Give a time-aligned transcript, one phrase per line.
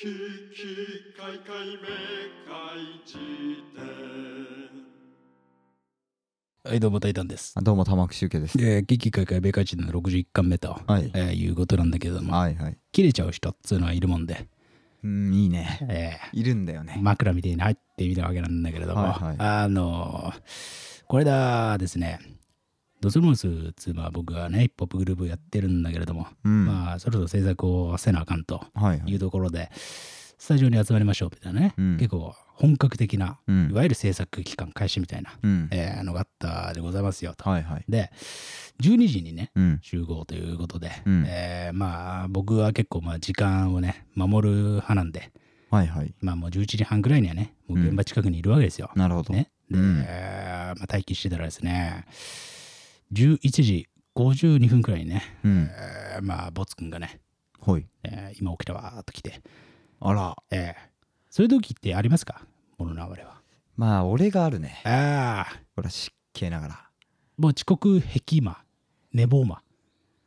[0.00, 0.08] きき
[1.14, 3.18] かいかいめかいじ
[6.64, 7.52] はい、どうも、タイタンです。
[7.54, 8.56] あどうも玉木周慶です。
[8.58, 12.78] えー、危機開会米会地の61巻目と、はいえーいうことなんだけれども、はいはい。
[12.92, 14.48] 切れちゃう人っつうのはいるもんで、
[15.04, 15.78] うん、いいね。
[15.90, 16.98] えいるんだよーね。
[17.02, 22.20] 枕みたいに入ってみたわけなんだけれども、はいはいあのーこれだですね、
[23.00, 26.66] ドスモースっつうまあ僕はね、ヒップホップグループやってるんだけれども、うん。
[26.66, 35.68] まあ、そろそろ制作をせなあかんとはいはいいうところで、スタジオに集まりましょうみたいなね、うん結構本格的な、うんいわゆる制作期間開始みたいな、うん。
[35.70, 37.48] えーのがあったでございますよと。
[37.48, 37.84] はいはい。
[37.88, 38.10] で、
[38.82, 39.78] 12時にね、うん。
[39.82, 45.30] 集合ということで、うんえーまあ僕は結構まあ時間をね守る派なんで
[45.70, 46.14] はいはい。
[46.20, 48.90] まあもう11時半ぐらいにはねもう現場近くにいるわけですよ。
[48.94, 49.32] なるほど。
[49.32, 52.04] ねで、まあ、待機してたらですね
[53.12, 55.70] 11時52分くらいにね、うん。
[55.70, 57.20] えーまあボツくんがね、
[57.58, 57.86] ほい。
[58.04, 59.42] えー今起きたわーっと来て、
[60.00, 60.36] あら。
[60.50, 60.90] えー
[61.32, 62.44] そういう時ってありますか？
[62.76, 63.40] もののは。
[63.76, 64.82] まあ、俺があるね。
[64.84, 66.90] ああほら、湿気ながら。
[67.38, 68.58] もう遅刻壁魔
[69.12, 69.62] 寝坊魔。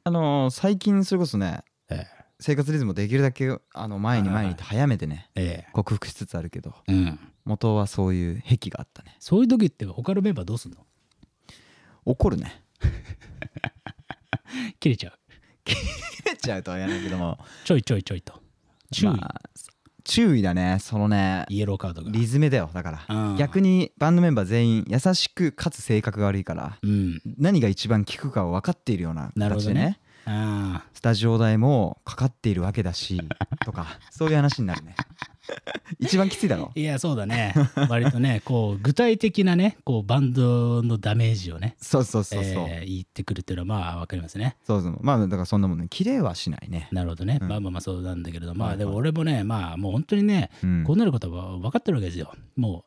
[0.05, 2.05] あのー、最近それこそね、え
[2.39, 7.19] 生活リズムをできるだけあの前に前に早めてね、ーえ克服しつつあるけど、ーうん。
[7.44, 9.17] 元はそういう癖があったね。
[9.19, 10.77] そういう時って他のメンバーどうすんの？
[12.05, 12.62] 怒るね。
[14.79, 15.13] 切れちゃう。
[15.65, 15.75] 切
[16.25, 18.41] れちゃうとは言わないけども、ちょいちょいちょいと。
[18.91, 19.09] 注意。
[19.09, 19.41] まあ
[20.03, 20.79] 注意だね。
[20.81, 22.11] そのね、イエローカードが。
[22.11, 22.69] リズムだよ。
[22.73, 23.15] だから。
[23.15, 27.21] うん逆にバンドメンバー全員優しくかつ性格が悪いからうん。
[27.37, 33.21] 何が一番効くかを分かっているような形でねあスタジオ代もかかっているわけだし
[33.65, 34.95] とかそういう話になるね
[35.99, 36.72] 一番きついだろ？
[36.75, 36.80] あ。
[36.80, 37.53] いや、そうだね。
[37.89, 44.55] 割とね、 こう、具体的なね、こう、バンドのダメージをね、そうそうそうそう、えー言ってくるっていうのは、まあ、わかりますね。
[44.66, 47.39] そうそうまあだからそんなもんね綺麗はしないねなるほどね。
[47.41, 52.33] うんまあまあまあ、そうなんだけれど、まあ、でも俺もね、まあ、もう本当にね、うんこうなることは分かってるわけですよ。
[52.55, 52.85] も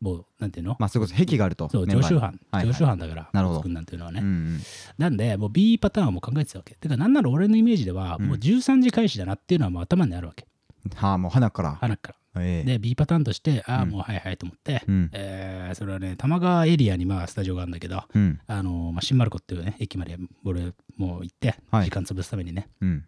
[0.00, 0.76] う、もう、なんていうの？
[0.78, 2.28] まあそれこそ癖があるとそう、常習犯。
[2.28, 4.20] はいはい常習犯だから、なるほどなんていうのはね。
[4.20, 4.60] うんうん
[4.98, 6.74] なんで、もう B パターンをもう考えてたわけ。
[6.74, 10.46] てか、なんなら俺のイメージでは、うんもう13時開始だなっていうのはもう頭にあるわけ。
[10.94, 11.74] はあもう花から。
[11.76, 12.42] 鼻から。
[12.42, 12.68] ええ。
[12.72, 13.90] で、B パターンとして、ああ、うん。
[13.90, 15.10] もうはいはいと思って、うん。
[15.12, 18.40] えーそれはね、多摩川エリアにまあスタジオがあるんだけど、うん。
[18.46, 21.84] あのまあ、新丸子っていうね、駅まで俺もう行って、はい。
[21.84, 23.04] 時間潰すためにね、うん。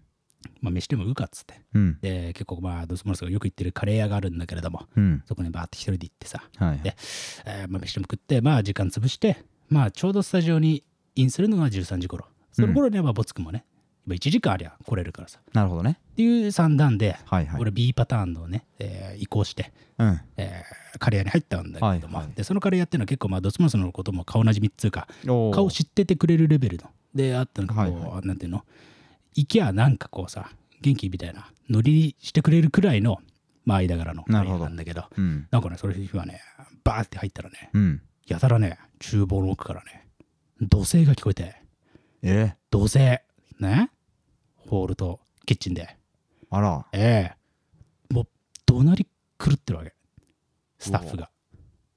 [0.60, 1.60] まあ、飯でも食うかっつって。
[1.74, 1.98] うん。
[2.00, 5.22] で、結構まあ、ドスモロスがよく行ってるカレー屋があるんだけれども、うん。
[5.26, 6.96] そこにバーって一人で行ってさ、はいで
[7.44, 10.84] えーまあ、飯でも食って、まあ、時間潰して、まあ、ちょうどスタジオに
[11.16, 12.26] インするのが13時頃。
[12.52, 13.77] その頃にはまあボツ君もね、今
[14.14, 15.40] 1時間ありゃ来れるからさ。
[15.52, 15.98] なるほどね。
[16.12, 17.60] っていう算段で、はいはい。
[17.60, 20.20] 俺 B パターンのね、えー移行して、うん。
[20.36, 22.34] えーカレー屋に入ったんだけれども、はいはい。
[22.34, 28.64] でそのカレー屋っていうのは結構まあドスモロスのことも顔なじみっつうか顔知っててくれるレベルのであったのかこう、はいなんていうの？
[29.34, 33.18] 行きゃなんかこうさ元気みたいなノリしてくれるくらいの
[33.64, 35.46] まあ間柄のカレー屋なんだけどうん。
[35.50, 36.40] なんかねその日はね
[36.82, 38.02] バーって入ったらねうん。
[38.26, 40.06] やたらね厨房の奥からね
[40.60, 41.54] 土星が聞こえて。
[42.22, 42.98] ええ土星。
[43.60, 43.90] ね？
[44.68, 45.96] ホールとキッチンで。
[46.50, 46.86] あら。
[46.92, 47.32] え
[48.10, 48.14] え。
[48.14, 48.26] もう
[48.66, 49.06] 怒鳴り
[49.38, 49.94] 狂ってるわけ。
[50.78, 51.30] スタッフが。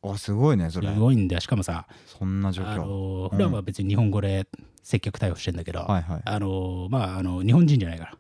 [0.03, 0.87] あすごいねそれ。
[0.93, 1.41] すごいんだよ。
[1.41, 4.47] しかもさそんな状あ況の普段は別に日本語で
[4.83, 6.21] 接客対応してんだけど、はいはい。
[6.25, 8.17] あのまああの日本人じゃないから。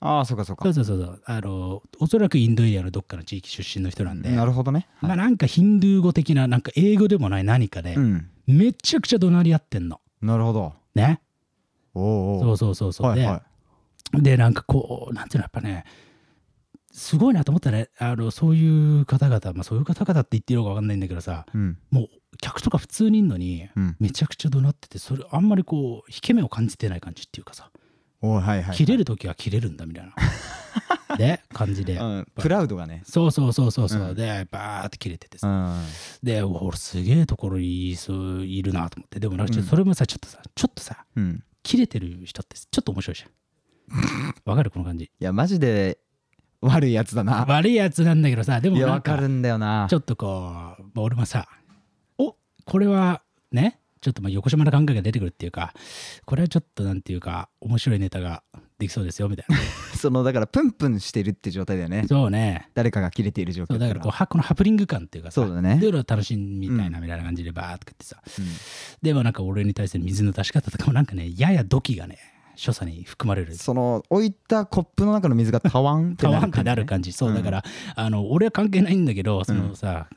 [0.00, 0.64] ああそうかそうか。
[0.64, 1.22] そうそうそうそう。
[1.24, 4.86] あのおそらくインドエリアのどっかの地域出身の人なんで、なるほどね。
[5.00, 8.28] まあなんかヒンドゥー語的ななんか英語でもない何かで、うん。
[8.46, 10.00] めちゃくちゃ怒鳴り合ってんの。
[10.20, 10.74] なるほど。
[10.94, 11.22] ね。
[11.94, 13.42] おうおそううそうそうそう、はいはで
[14.12, 15.84] でなんかこうなんていうのやっぱね
[16.92, 21.78] すごいなと思ったねあのそういう方々、まあ、そういう方々って言っていいのか分かんないんだけどさいうん。
[21.90, 22.08] もう
[22.40, 23.96] 客とか普通にいんのにうん。
[23.98, 27.70] めちゃくちゃ怒鳴っててそれあんまりこう引け目を感じてない感じっていうかさ
[28.22, 30.14] おいはいはい切れる時は切れるんだみたいな。
[31.18, 32.26] で感じで、うん。
[32.36, 33.02] プラウドがね。
[33.04, 34.14] そうそうそうそうそう、うん。
[34.14, 35.84] でバーって切れててうさ、ん。
[36.22, 39.18] で俺すげえところにいそういるなと思って。
[39.18, 41.42] でもなんかそれもさちょっとさちょっとさうん。
[41.64, 43.30] 切れてる人ってちょっと面白いじゃん
[44.44, 45.04] わかるこの感じ。
[45.04, 45.98] いやマジで
[46.60, 47.44] 悪いやつだな。
[47.46, 49.86] 悪いやつなんだけどさでもいやなんかわかるんだよな。
[49.88, 50.26] ちょっとこ
[50.78, 51.46] う、まあ俺もさ
[52.18, 53.22] おこれは
[53.52, 55.72] ねちょっとまあ横島な考えが出てくるっていうか
[56.24, 58.42] これはちょっとなんていうか面白いネタが
[58.78, 59.56] できそうですよみたいな。
[59.96, 62.04] そのだからプンプンしてるって状態だよね。
[62.08, 62.70] そうね。
[62.74, 65.78] 誰かが切れている状況そうだからこうこのハプニング感っていうかさそうだね。
[65.82, 68.22] いうのを楽しみたいなうんみたいな感じでバーってってさ、
[69.00, 72.18] でもなんか俺に対する水の出し方とかもなんかねやや土器がね
[72.56, 73.54] 所作に含まれる。
[73.56, 76.64] その置いたコップの中の水がタワンってなる感じね。
[76.64, 77.12] なる感じ。
[77.12, 77.64] そううんだから、
[77.94, 80.08] あの俺は関係ないんだけどそのさ、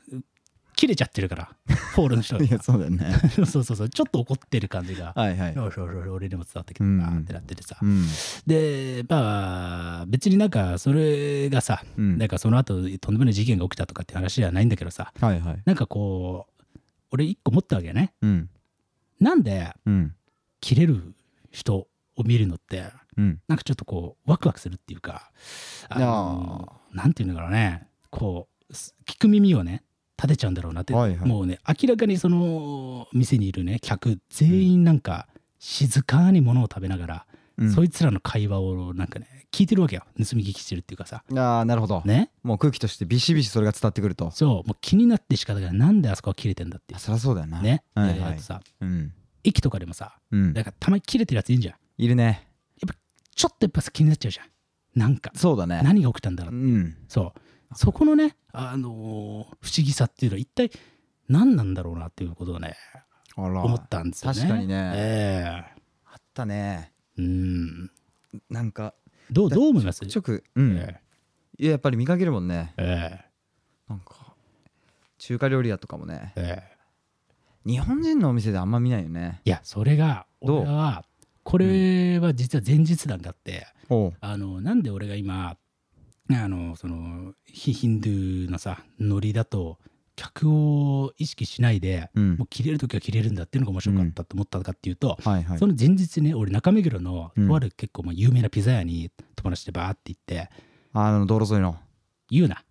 [0.78, 1.50] 切れちゃってるから
[1.96, 2.44] ホールの人が。
[2.44, 3.04] いやそうだよね。
[3.34, 3.88] そうそうそう。
[3.88, 5.54] ちょっと怒ってる感じがはいはい。
[5.54, 6.98] そうそうそう俺にも伝わってきたうん。
[6.98, 8.06] なってなっててさ、うん。
[8.46, 12.16] でまあ別になんかそれがさ、うん。
[12.16, 15.62] なんかその後とんでもない事件が起きたとかって話じゃないんだけどさはいはい。
[15.64, 16.78] なんかこう
[17.10, 18.14] 俺一個思ったわけよね。
[18.22, 18.48] うん。
[19.18, 20.14] なんでうん。
[20.60, 21.14] 切れる
[21.50, 21.88] 人
[22.18, 22.84] を見るのって
[23.16, 23.40] うん。
[23.48, 25.30] なんかちょっとこうワクワクするっていうか
[25.88, 27.88] あのなんていうのかなね。
[28.10, 29.84] こうす聞く耳をね
[30.16, 31.28] 立てちゃうんだろうなって、はいはい。
[31.28, 35.28] もうね明らかにその店にいるね客全員なんか
[35.58, 37.26] 静かに物を食べながら、
[37.56, 37.72] うん。
[37.72, 40.02] そいつらの会話をなんかね聞いてるわけよ。
[40.16, 41.24] 盗み聞きしてるっていうかさ。
[41.34, 42.02] ああなるほど。
[42.04, 42.30] ね？
[42.42, 44.30] もう空気としてビシビシそれが伝わってくると。
[44.30, 44.68] そう。
[44.68, 45.78] もう気になって仕方がない。
[45.78, 48.84] なんであそこは切れてんだってそりゃそうだよなうね、はいはいとさう。
[48.86, 49.12] ん
[49.44, 52.48] 駅とかでもさうんなんかたまに切れてるやついいんじゃんいるね。
[53.34, 54.46] ちょっとやっぱさ気になっちゃうじゃん。
[54.98, 55.30] なんか。
[55.34, 55.80] そうだね。
[55.84, 56.54] 何が起きたんだろう。
[56.54, 56.96] うん。
[57.08, 57.40] そう。
[57.74, 59.48] そこのね、あのー不思
[59.84, 60.70] 議さっていうのは一体
[61.28, 62.76] 何なんだろうなっていうことをね
[63.36, 64.40] 思ったんですよね。
[64.40, 64.92] 確かにね。
[64.94, 65.44] え
[66.06, 66.92] あったね。
[67.18, 67.90] えうん。
[68.48, 68.94] なんか
[69.30, 70.06] どうどう思います？
[70.06, 70.76] ちょくうん。
[70.78, 71.00] え
[71.58, 72.72] いややっぱり見かけるもんね。
[72.78, 73.24] ええ。
[73.88, 74.34] なんか
[75.18, 76.32] 中華料理屋とかもね。
[76.36, 76.78] えええ。
[77.70, 79.42] 日本人のお店であんま見ないよね。
[79.44, 80.62] いやそれがどう？
[80.62, 81.04] 俺は
[81.48, 84.12] これは実は前日談があって、おう。
[84.20, 85.56] あのなんで俺が今
[86.30, 89.78] あのそのヒヒンドゥーのさノリだと
[90.14, 92.36] 客を意識しないで、うん。
[92.36, 95.58] もう切れる時は切れるんだっていうのが面白かったと思ったかっていうと、はいはい。
[95.58, 97.48] その前日ね俺中目黒のうん。
[97.48, 100.50] とある結構まあ有名なピザ屋に友達でバーって行って
[100.92, 101.78] あの道路沿いの。
[102.30, 102.62] 言うな。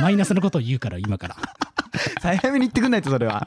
[0.00, 1.36] マイナスのことを言うから今から
[2.20, 3.46] 早めに言ってくんないとそれは。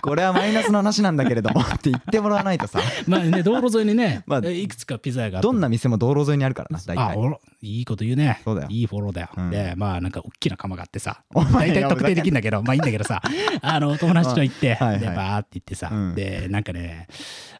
[0.00, 2.80] これはマイナスの話なんだけれども って言ってもらわないとさ。
[3.06, 6.98] まあね道路沿いにね、 まあえいくつかピザ屋がどんな店も道路沿いにあるからな大体。
[6.98, 8.40] あいいこと言うね。
[8.44, 8.68] そうだよ。
[8.70, 9.50] いいフォローだよ、うん。
[9.50, 11.22] でまあなんか大きな釜があってさ。
[11.34, 13.22] 大体特定できるんだけどまあいいんだけどさ。
[13.60, 15.00] あの友達と行って、はいはい。
[15.00, 16.14] でバーって行ってさ、うん。
[16.14, 17.08] でなんかね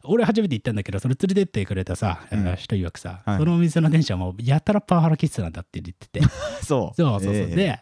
[0.03, 2.47] 俺初めて行ったんだけどそれ連れてってくれたさ、うん。
[2.47, 3.37] あ人曰くさ、はい。
[3.37, 6.21] そのお店の店主はもうやたらパワハラ気質なんだって言ってて。
[6.63, 6.95] そう。
[6.95, 7.79] そうそうそう、ええで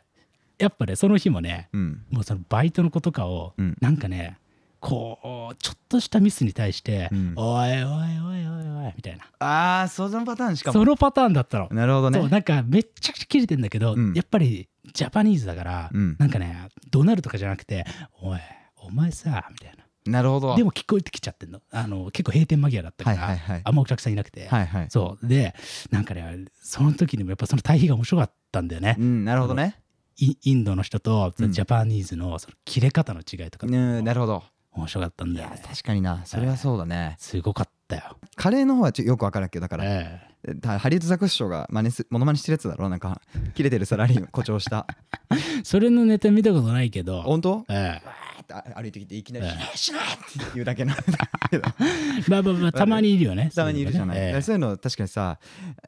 [0.59, 2.03] やっぱねその日もねうん。
[2.09, 3.77] もうそのバイトの子とかを、うん。
[3.79, 4.37] なんかね
[4.79, 7.33] こうちょっとしたミスに対して「うん。
[7.35, 9.25] おいおいおいおいおい」みたいな。
[9.39, 10.73] ああそのパターンしかも。
[10.73, 11.67] そのパターンだったの。
[11.71, 12.19] なるほどね。
[12.19, 14.13] そうなんかめっちゃくちゃ切れてんだけど、うん。
[14.13, 16.15] やっぱりジャパニーズだから、うん。
[16.19, 17.85] なんかね怒鳴るとかじゃなくて
[18.21, 18.39] 「おい
[18.77, 19.83] お前さ」みたいな。
[20.05, 20.55] なるほど。
[20.55, 21.61] でも聞こえてきちゃってんの。
[21.71, 23.61] あの結構閉店間際だったから、はいはいはい。
[23.63, 24.85] あんまお客さんいなくて、はいはい。
[24.89, 25.27] そう。
[25.27, 25.53] で
[25.91, 29.75] なんかねその時にもやっぱその対比が面白かったんだよね、うんなるほどね
[30.17, 31.51] イインドの人とうん。
[31.51, 34.43] ジャパニーズのその切れ方の違いとかうんなるほど。
[34.73, 35.61] 面白かったんだよね。
[35.67, 36.21] 確かにな。
[36.25, 37.15] それはそうだね。
[37.19, 40.21] すごかったよ、カレーの方はちょよくわからんけどだからえ
[40.59, 42.87] だハリウッドザコシショウが真似すモノマネしてるやつだろ？
[42.89, 43.19] なんか
[43.55, 44.85] 切れてるサラリーマン誇張した。
[45.31, 45.35] え
[45.65, 47.65] それのネタ見たことないけど、本当？
[47.69, 48.01] え
[48.51, 50.23] あ 歩いてきていきなりえ「しない!」って
[50.53, 51.03] 言うだけなんだ
[51.49, 53.51] けどえまあまあまあ たまにいるよね。
[53.55, 54.35] たまにいるじゃない、そういうのね。
[54.35, 54.41] ええ。
[54.41, 55.39] そういうの確かにさ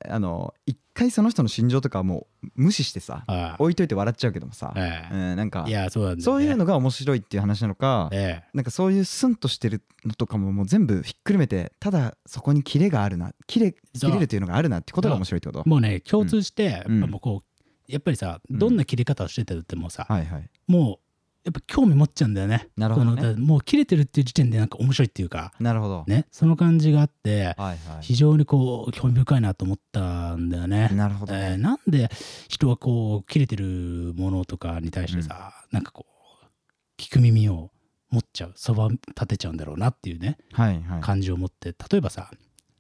[0.10, 3.24] あの一回その人の心情とかはもう無視してさ
[3.60, 5.14] 置いといて笑っちゃうけどもさ、ええ。
[5.14, 6.24] うん、なんかいやそうなんね。
[6.24, 15.64] そういうのが面白いっていう話なのか、えなんかそういうスンとしてるのとかももう全部ひっくるめてただそこにキレがあるなキレそう切れるというのがあるなってことが面白いってこと？
[15.66, 17.00] えもうね共通して、やっぱうん。
[17.02, 20.50] もうこうやっぱりさうんどんな切れ方をしててってもさ、はいはい。
[20.68, 21.09] もう
[21.46, 22.68] やっぱ興味持っちゃうんだよね。
[22.76, 23.34] なるほどね。
[23.36, 30.90] もう切れてるっていう時点でなんか面白いっていうかなるほど、ねその感じがあってはいは非常にこう興味深いなと思ったんだよね。
[30.92, 32.10] いなるほど、えーなんで
[32.50, 37.72] 人はこう切れてるものとかに対してさ、なんかこう聞く耳を
[38.12, 41.02] 持っちゃうそば立てちゃうんだろうなっていうねはいはい。
[41.02, 42.30] 感じを持って例えばさ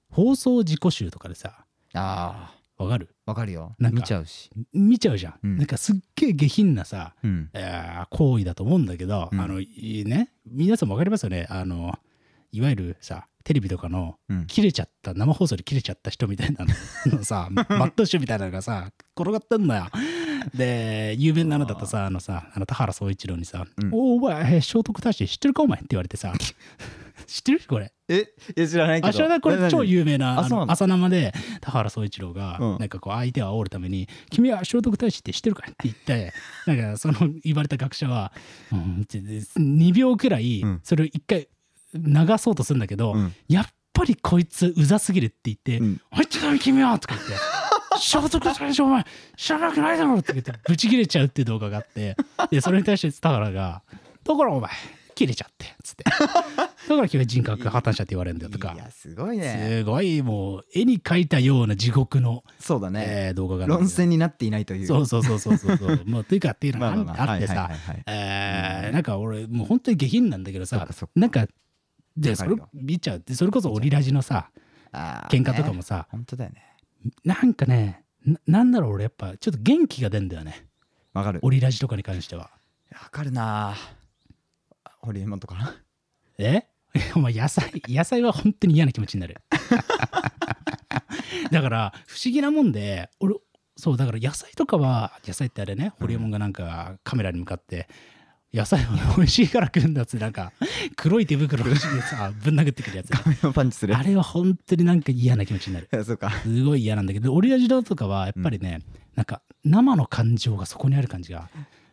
[0.09, 2.51] 放送事故集とかでさあ
[2.83, 3.15] わかる？
[3.25, 3.75] あわかるよ。
[3.79, 4.49] なんか見ちゃうし。
[4.73, 5.57] 見ちゃうじゃん、うん。
[5.57, 7.49] なんかすっげえ下品なさ、うん。
[7.53, 9.39] えー行為だと思うんだけど、うん。
[9.41, 10.31] あのいいね？
[10.47, 11.45] 皆さんもわかりますよね？
[11.49, 11.97] あの
[12.51, 14.47] いわゆるさテレビとかのうん。
[14.47, 16.65] 切れちゃった生放送で切れちゃった人みたいな
[17.07, 19.87] の さマットッシュみたいなのがさ転がってんのよ。
[20.55, 23.89] で有名なのだとさあのさあの田原総一郎にさ「うん。
[23.93, 26.33] おお前聖徳太子知ってるかお前」って言われてさ
[27.29, 27.61] 知ってる？
[27.67, 27.93] これ。
[28.09, 28.27] え？
[28.57, 29.07] いや知らないけど。
[29.09, 29.41] あ知らない？
[29.41, 32.77] これ超有名な朝生で田原総一郎がうん。
[32.79, 36.33] なんかこう相手を煽るために「君は聖徳太子って知ってるか?」って言って
[36.65, 38.33] なんかその言われた学者は
[38.73, 40.79] 「うん」って2秒くらいうん。
[40.83, 41.47] それを一回
[41.93, 43.33] 流そうとするんだけど、うん。
[43.47, 47.33] やっぱりこいつうざすぎるって言ってうん「おいちょっと君は!」とか言って
[47.99, 49.05] 「聖徳太子お前
[49.35, 52.15] 知らなくないだろ!」って言ってブチ切れちゃうっていう動画があって
[52.49, 53.83] でそれに対して田原が
[54.23, 54.69] 「だからお前
[55.19, 56.05] 切れちゃってつって。
[56.87, 58.71] だから君は人格が破綻したって言われるんだよとか。
[58.73, 59.67] いやすごいね。
[59.69, 64.87] すごいもう絵に描いたような地獄の、そうだね、えー動画が論戦になっていないという。
[64.87, 65.77] そうそうそうそうそう。
[65.77, 67.69] そうもうというかっていうのがあってさ
[68.07, 71.47] えーなんか俺もう本当に下品なんだけどさなんか
[72.15, 73.23] でそれ見ちゃう。
[73.25, 74.49] でそれこそオリラジのさ
[74.93, 75.81] 喧嘩とかもね。
[75.81, 76.63] さ、本当だよね。
[77.25, 80.65] なんかねななんだろう俺やっぱちょっと元気が出んだよね。
[81.13, 81.39] わかる。
[81.41, 82.51] オリラジとかに関しては。
[82.91, 83.75] わかるな
[84.99, 85.55] ホリエモンとか。
[85.55, 85.75] な
[86.37, 86.65] え？
[87.15, 89.41] お前野菜 野菜は本当に嫌な気持ちになる。
[91.51, 93.35] だから不思議なもんで俺
[93.75, 97.87] そうだから野菜とかは野菜ってあれねホリエモンがなんかカメラに向かって
[98.53, 100.51] 野菜は美味しいから食うんだっつってなんか
[100.95, 103.07] 黒い手袋をしてさぶん殴ってくるやつ。
[103.09, 103.95] 画面をパンチする。
[103.95, 106.03] あれは本当になんか嫌な気持ちになる。
[106.03, 106.31] そうか。
[106.31, 108.79] すごい嫌なんだけどオリラジドとかはやっぱりね、
[109.15, 111.49] なんか生の感情がそこにある感じが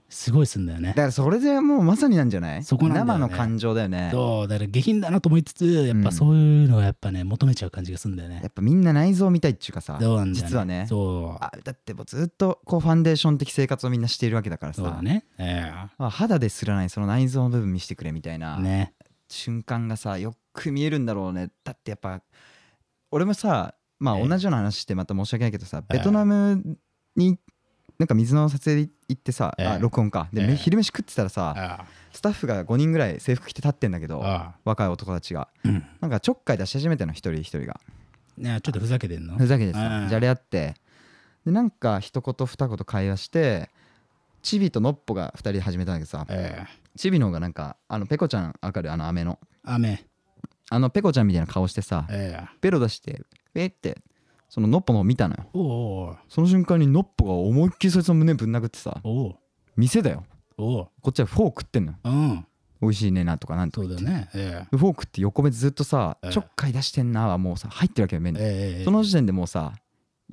[0.09, 0.91] すごいすんだよね。
[0.91, 2.63] だからそれでもうまさになんじゃない？
[2.63, 3.13] そこなんだよね。
[3.15, 4.11] 生の感情だよね。
[4.13, 8.41] そうだから下品だなと思いつつやっぱそういうのはやっぱね求めちゃう感じがするんだよね。
[8.43, 9.99] やっぱみんな内臓見たいっていうかさ。
[10.01, 10.49] そうなんだよね。
[10.49, 10.87] 実はね。
[10.89, 11.45] そう。
[11.45, 14.83] あだってもうずっとこうファンデーション的生活をみんなしているわけだからさ。
[14.83, 15.25] そうだね。
[15.39, 18.95] えあ肌ですらないその内臓の部分見せてくれみたいえなね。
[19.29, 21.51] 瞬間がさよく見えるんだろうね。
[21.65, 22.23] だってやっぱ
[23.11, 24.29] 俺もさまあええ。
[24.29, 25.99] 同じような話してまた申し訳ないけどさええ。
[25.99, 26.79] ベトナム
[27.17, 27.39] に
[27.99, 29.67] なんか水の撮影で行ってさ、ええ。
[29.67, 30.29] あ録音か。
[30.33, 30.57] で、ええ。
[30.57, 34.25] 昼飯食ってたらさあスタッフが5人ぐらい制服着て立ってんだけど
[34.65, 35.49] 若い男たちが。
[35.65, 35.85] うん。
[36.01, 37.81] なんかちょっかい出し始めたの一人一人が。
[38.37, 39.39] ねちょっとふざけてんの？
[39.39, 40.75] ふざけてうさんじゃれ合って。
[41.45, 43.71] でなんか一言二言会話して
[44.43, 46.99] チビとノッポが2人始めたんだけどさええ。
[46.99, 49.39] チビの方がなんかあのペコちゃんわかるあの飴の。
[49.65, 50.05] 雨
[50.69, 52.49] あのペコちゃんみたいな顔してさええ。
[52.61, 53.23] ベロ出して
[53.55, 53.99] ペって
[54.57, 55.45] そのノッポの方見たのよ。
[55.53, 59.37] おおその瞬間にノッポが思いっきりそいつの胸ぶん殴ってさおお
[59.77, 60.25] 店だよ。
[60.57, 61.99] おおこっちはフォーク食ってんのよ。
[62.05, 62.47] うん。
[62.81, 64.07] 美味しいねなとかなんとか言って。
[64.07, 64.31] ね。
[64.35, 66.33] えでフォークって横目でずっとさええ。
[66.33, 69.75] ちょっかい出してんなはもうさ入ってるわけよ目にえええその時点でもうさ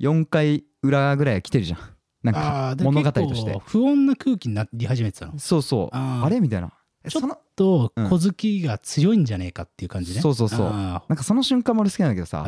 [0.00, 1.78] 4回裏ぐらいは来てるじゃん。
[2.22, 3.58] なんあかあで物語と結構して。
[3.66, 5.38] 不穏な空気になり始めてたの。
[5.38, 5.88] そうそう。
[5.92, 6.24] あー。
[6.24, 6.68] あれみたいな。
[6.68, 8.08] えちょっとうん。
[8.10, 10.20] 小突きが強いんじゃねえかっていう感じね。
[10.20, 10.66] そうそうそう。
[10.66, 12.44] あなんかその瞬間も俺好きなんだけどさ。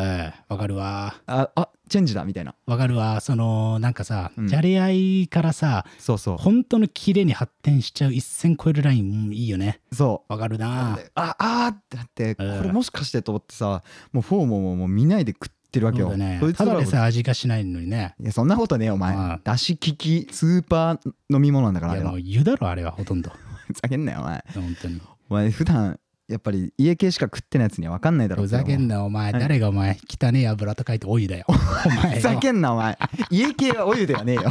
[0.49, 1.15] わかるわ。
[1.27, 2.55] ああチェンジだみたいな。
[2.67, 3.21] わかるわ。
[3.21, 4.49] そのなんかさ、うん。
[4.49, 4.91] じゃれ合
[5.23, 6.37] いからさそうそう。
[6.37, 9.81] 本当のキレに発展しちゃう一線越えるラインうんいいよね。
[9.93, 10.33] そう。
[10.33, 10.99] わかるな。
[11.15, 13.83] ああーってなってこうんれもしかしてと思ってさ
[14.13, 16.17] もうフォーももう見ないで食ってるわけよ。
[16.17, 16.41] ね。
[16.57, 18.17] ただでさ味がしないのにね。
[18.21, 19.15] いやそんなことねえよお前。
[19.15, 22.05] うん出し利きスーパー飲み物なんだからあれは。
[22.05, 23.31] いやもう湯だろあれはほとんど
[23.73, 24.45] ふざけんなよお前。
[24.55, 25.01] 本当に。
[25.29, 29.33] お前普段やっぱり家系しか食ってないやつには分かんないだろふざけんななお前。
[29.33, 29.41] はい。
[29.41, 31.45] 誰がお前汚ねえ油と書いてお湯だよ。
[31.49, 31.53] お
[31.89, 32.99] 前ふざけんなお前。
[33.31, 34.43] 家系はお湯ではねえよ。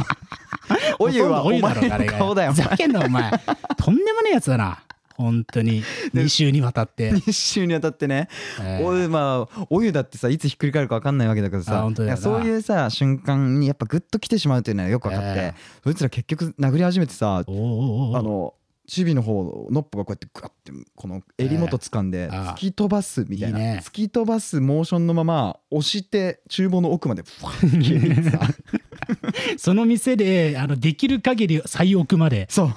[0.98, 3.30] お湯はお湯だろだよふざけんなお前。
[3.76, 4.82] とんでもねえやつだな。
[5.16, 5.82] 本当に。
[6.14, 8.28] 2週にわたって、一周にあたってね。
[8.60, 15.54] えーお湯まあお湯だってさいつひっくり返るか分かんないわけだけどあさそういうさ瞬間にやっぱグッと来てしまうというのはよく分かって、え
[15.84, 18.54] そいつら結局殴り始めてさあの
[18.86, 23.80] チビの方ノッポがこうやってグワッてこの襟元掴んで突き飛ばすみたいなね。
[23.84, 32.46] 突き飛ばすモーションのまま押して厨房の奥までフワッて消えてその店であのできる限り最奥まで。
[32.50, 32.74] そう。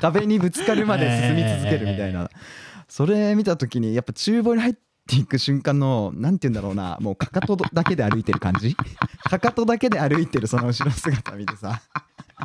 [0.00, 2.30] 壁にぶつかるまで進み続けるみたいな、
[2.88, 4.74] それ見た時にやっぱ厨房に入っ
[5.06, 8.74] ていく瞬間のなんて言うんだろうなもうかかとだけで歩いてる感じ？
[9.24, 11.82] かかとだけで歩いてるその後ろ姿見てさ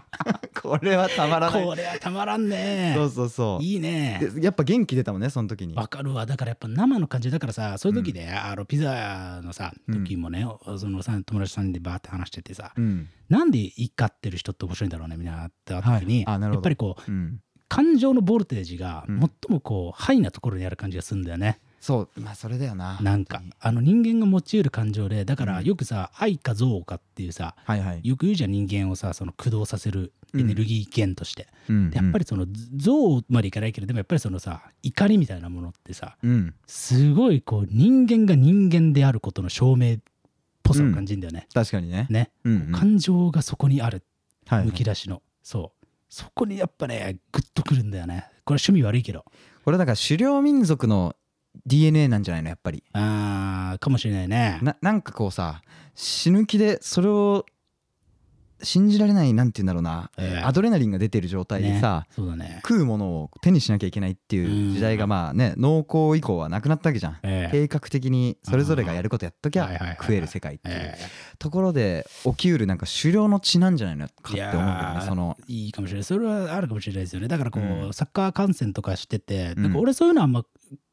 [0.62, 1.66] これはたまらない。
[1.66, 2.94] これはたまらんね。
[2.96, 3.64] そうそうそう。
[3.64, 4.20] いいね。
[4.34, 5.76] でやっぱ元気出たもんねその時に。
[5.76, 6.26] わかるわ。
[6.26, 10.46] だからやっぱ生の感じだからさそういう時で、あのピザのさ時もね、
[10.78, 13.08] そのさ友達さんでバーって話しててさ、うん。
[13.30, 16.36] なんで怒ってる人って面白いんだろうねみんなってあった時に、はい。
[16.36, 16.56] あなるほど。
[16.56, 17.40] やっぱりこううん。
[17.68, 19.20] 感情のボルテージがうん。
[19.20, 25.66] 最もこうハイなところにある感じがするんだよね、そうまあそれだよななんかあの人間が持ち得る感情でだからうん。
[25.66, 36.56] よくさ愛か憎悪かっていうさはいはい、よく言うじゃん人間をさその駆動させるエネルギー源として、うんでやっぱりその憎悪までいかないけどでもやっぱりそのさ怒りみたいなものってさうん。
[36.66, 39.98] すごいこう人間が人間であることの証明っ
[40.64, 41.48] ぽさを感じるんだよね。
[41.54, 42.08] 確かにね。
[42.10, 42.72] ね、うんうん。
[42.72, 44.02] 感情がそこにある
[44.48, 45.86] はいはいむき出しの、そう。
[46.10, 48.26] そこにやっぱねグッとくるんだよね。
[48.44, 49.24] これ趣味悪いけど。
[49.64, 51.16] これだから狩猟民族の
[51.66, 52.84] DNA なんじゃないのやっぱり。
[52.94, 54.60] あーかもしれないね。
[54.62, 55.62] ななんかこうさ
[55.94, 57.46] 死ぬ気でそれを
[58.66, 60.44] 信じられないなんて言うんだろうな、ええ。
[60.44, 62.60] アドレナリンが出てる状態でさ、ねそうだね。
[62.68, 67.18] 食うものを手にしなきゃいけないっていう時代がまあね農耕以降はなくなったわけじゃん。
[67.24, 67.68] ええ。
[67.68, 70.76] 計画的にそれぞれがやることやっときゃ食える世界っていう。
[70.76, 70.98] え
[71.38, 75.38] ところで起きうるなんか狩猟の血なんじゃないのかってい思うんだよやーねその。
[75.48, 76.04] いいかもしれない。
[76.04, 77.28] それはあるかもしれないですよね。
[77.28, 77.94] だからこう、うん。
[77.94, 79.64] サッカー観戦とかしてて、うん。
[79.64, 80.44] なんか俺そういうのはあんま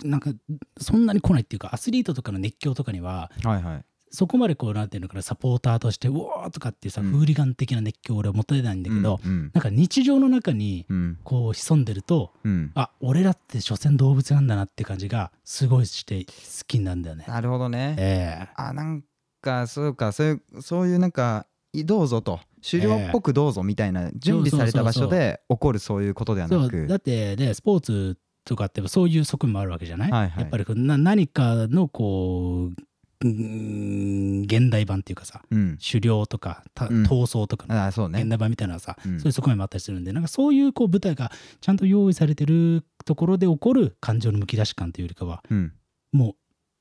[0.04, 0.30] なんか
[0.78, 7.10] そんなに来ないっていうかアスリートとかの熱狂とかにははいはいそこまでこうなんていうのかなサポーターとしてうおーとかっていうさ、うん。
[7.10, 11.18] フーリガン的な熱狂を俺は持たれないんだけど、うんなんか日常の中にうん。
[11.24, 12.70] こう潜んでるとうん。
[12.74, 16.32] あ俺らって所詮動物なんだなって感じがすごいして好
[16.66, 17.24] きになるんだよね。
[17.26, 17.96] なるほどね。
[17.98, 18.48] ええ。
[18.54, 19.02] あなん
[19.40, 20.12] かそうか。
[20.12, 22.38] そういうそういうなんかいどうぞと。
[22.68, 26.86] 狩猟っぽくどうぞみたいな準備された場所で起こるそういうことではなく。
[26.86, 30.40] だってねスポーツとかってそういう側面もあるわけじゃない、はいはい。
[30.42, 32.76] やっぱりな何かのこううーん
[33.22, 35.78] 現代版っていうかさうん。
[35.78, 38.20] 狩猟とか闘争とかのああそうね。
[38.20, 39.20] 現代版みたいなさ、うん。
[39.20, 45.72] そういう側面もあったりするんでなんかそういうこう舞台がちゃんと用意されてるところで起こる感情のむき出し感というよりかはうん。
[46.12, 46.36] も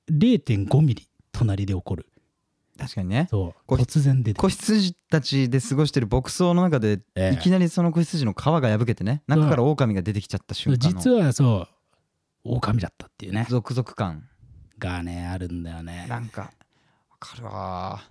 [0.10, 2.07] う0.5ミリ隣で起こる。
[2.77, 3.27] 確かにね。
[3.31, 7.36] 突然出て子羊たちで過ごしてる牧草の中でええ。
[7.36, 11.00] いきなりその子羊の皮が破けてね中から狼が出てきちゃった瞬間の。
[11.00, 11.67] 実はそう
[12.43, 13.45] 狼だったっていうね。
[13.50, 14.27] 続々感
[14.81, 16.07] がねあるんだよね。
[16.09, 16.50] なんかわ
[17.19, 18.01] かるわ。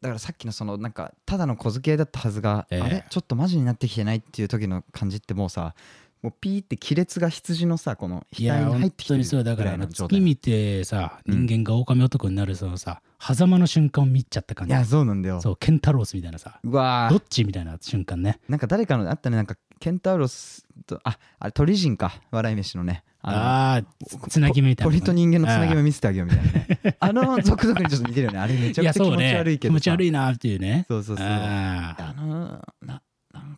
[0.00, 2.80] だからさっきのそのなんかただの小付けだったはずが、ええ。
[2.80, 3.04] あれ？
[3.10, 5.74] ちょっとマジになってきてないっていう時の感じってもうさ
[6.22, 10.18] もうピーって亀裂が羊のさこの額に入本ってきてる当にそうだかぐらあのらいの状態。
[10.18, 11.46] 月見てさうん。
[11.46, 14.72] 人間が狼男になるそのさ狭間の瞬間を見ちゃった感じ。
[14.72, 15.40] いやそうなんだよ。
[15.40, 17.12] そうケンタロスみたいなさうわー。
[17.12, 18.40] どっちみたいな瞬間ね。
[18.48, 22.20] なんか誰かのあったねなんかケンタウロスとああれ鳥人か。
[22.30, 23.04] 笑い飯のね。
[23.20, 23.82] あのあ
[24.28, 24.92] つなぎ目みたいな。
[24.92, 26.96] 鳥と人間のつなぎ目見せてあげようみたいなね。
[27.00, 28.38] あの続々にちょっと似てるよね。
[28.38, 29.80] あれめちゃくちゃ気持ち悪いけどさ。
[29.80, 30.84] 気持ち悪いなっていうね。
[30.88, 31.26] そうそうそう。
[31.26, 33.02] あのな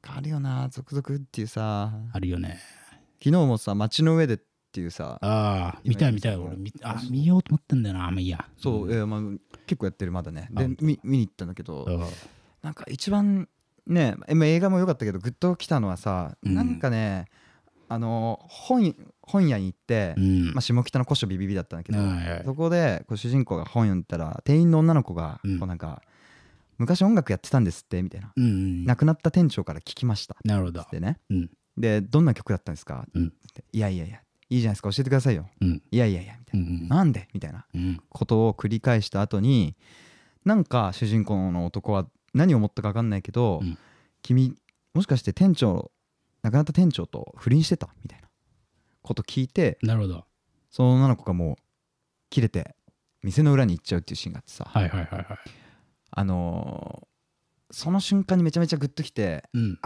[0.00, 1.92] かあるよな続々っていうさ。
[2.12, 2.58] あるよね。
[3.22, 4.38] 昨日もさ街の上でっ
[4.72, 6.56] ていうさああ見たい見たい今俺。
[6.56, 8.46] 見あ見ようと思ってんだよなまあいいや。
[8.56, 8.92] そう、ん。
[8.92, 9.20] えーまあ、
[9.66, 10.48] 結構やってるまだね。
[10.52, 11.86] で見見に行ったんだけど
[12.62, 13.48] なんか一番
[13.86, 16.54] ねえまあ映画も良かったけどグッときたのはさ、うん。
[16.54, 17.26] なんかね
[17.88, 20.44] あの本本屋に行って、うん。
[20.52, 25.58] まあ、下北の古書ビビビだったんだけど、はいはいそこでこう主人公が本読んでたら店員の女の子がうん。
[25.58, 26.00] こうなんか、
[26.80, 28.84] 昔音楽やってたんですってみたいな、うんうん。
[28.86, 30.34] 亡くなった店長から聞きました。
[30.44, 30.84] なるほど。
[30.90, 31.20] でね。
[31.28, 31.50] うん。
[31.76, 33.26] でどんな曲だったんですか、うん。
[33.26, 33.64] って。
[33.72, 35.48] いやいやいやいいじゃないですか教えてくださいよ。
[35.60, 35.82] うん。
[35.90, 37.28] いやいやいやみたいうんな、なんで？
[37.34, 37.66] みたいな。
[37.74, 38.00] うん。
[38.08, 39.76] ことを繰り返した後に
[40.44, 43.78] なんか主人公の男は何を思ったか分かんないけど、うん。
[44.22, 44.56] 君
[44.94, 45.92] もしかして店長
[46.42, 47.90] 亡くなった店長と不倫してた？
[48.02, 48.28] みたいな。
[49.02, 50.24] こと聞いてなるほど。
[50.70, 51.56] その女の子がもう
[52.30, 52.74] 切れて
[53.22, 55.26] 店の裏に行っちゃうっていうシーンがあってさ、はいはいはいはい
[56.10, 57.10] あのー
[57.72, 59.78] その瞬間にめちゃめちゃグッときてうん。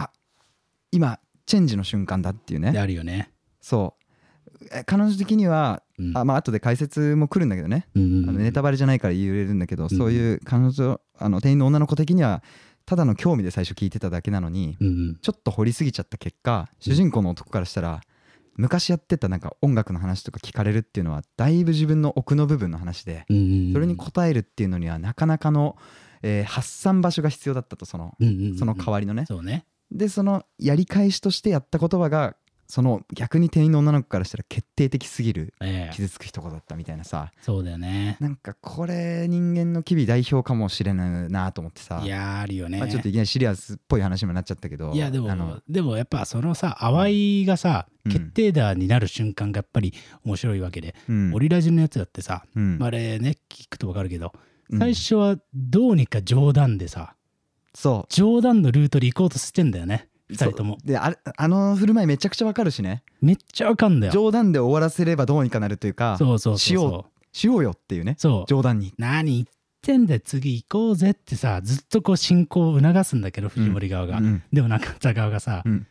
[0.91, 2.79] 今チェンジの瞬間だっていうでね。
[2.79, 3.31] あるよね。
[3.61, 4.67] そう。
[4.71, 6.17] え彼女的には、うん。
[6.17, 12.41] あまあ後で解説も来るんだけどね、うんあのネタバレじゃないから言えるんだけど、んそういう彼女あの店員の女の子的には
[12.85, 15.15] ただの興味で最初聞いてただけなのに、うんうん。
[15.21, 18.01] ちょっと掘りすぎちゃった結果主人公の男からしたら、
[18.55, 23.33] 昔やってたなんか音楽の話とか聞かれるっていうのはだいぶ自分の奥の部分の話で、そ
[23.79, 25.77] れに応えるっていうのにはなかなかの、
[26.27, 28.15] えー発散場所が必要だったとその
[28.57, 29.25] その代わりのね。
[29.27, 29.65] そうね。
[29.91, 32.35] でそのやり返しとしてやった言葉が
[32.67, 35.93] その逆に店員の女の子からしたら決定的すぎるええ。
[35.93, 37.31] 傷つく一言だったみたいなさ。
[37.43, 38.17] そうだよね。
[38.19, 42.01] なんかこれ人間の機微代表かもしれないなと思ってさ。
[42.03, 42.79] いやーあるよね。
[42.79, 44.91] まあ、ちょっといきなりシリアスっぽい話にもなっちゃったけど。
[44.93, 48.11] いやでもあのでもやっぱそのさ淡いがさうん。
[48.11, 51.33] 決定打になる瞬間がやっぱり面白いわけで、うん。
[51.35, 52.79] オリラジのやつだってさ、うん。
[52.79, 57.15] まああれね聞くと分かるけどうん最初はどうにか冗談でさ
[57.73, 58.13] そう。
[58.13, 60.77] 冗談のルートで行こうとしてんだよね2人とも。
[60.83, 63.03] であれあの振る舞いめちゃくちゃわかるしね。
[63.21, 64.13] めっちゃわかんだよ。
[64.13, 68.15] 冗談で終わらせればどうにかなるというかそうそうそうそしようしようよっていうね。
[68.17, 68.45] うそう。
[68.47, 68.93] 冗談に。
[68.97, 69.47] 何言っ
[69.81, 74.43] てんだよ次行こうぜってさずっとこう進行を促すんだけど藤森側が、うん。
[74.51, 75.87] でも中田側がさ、うん。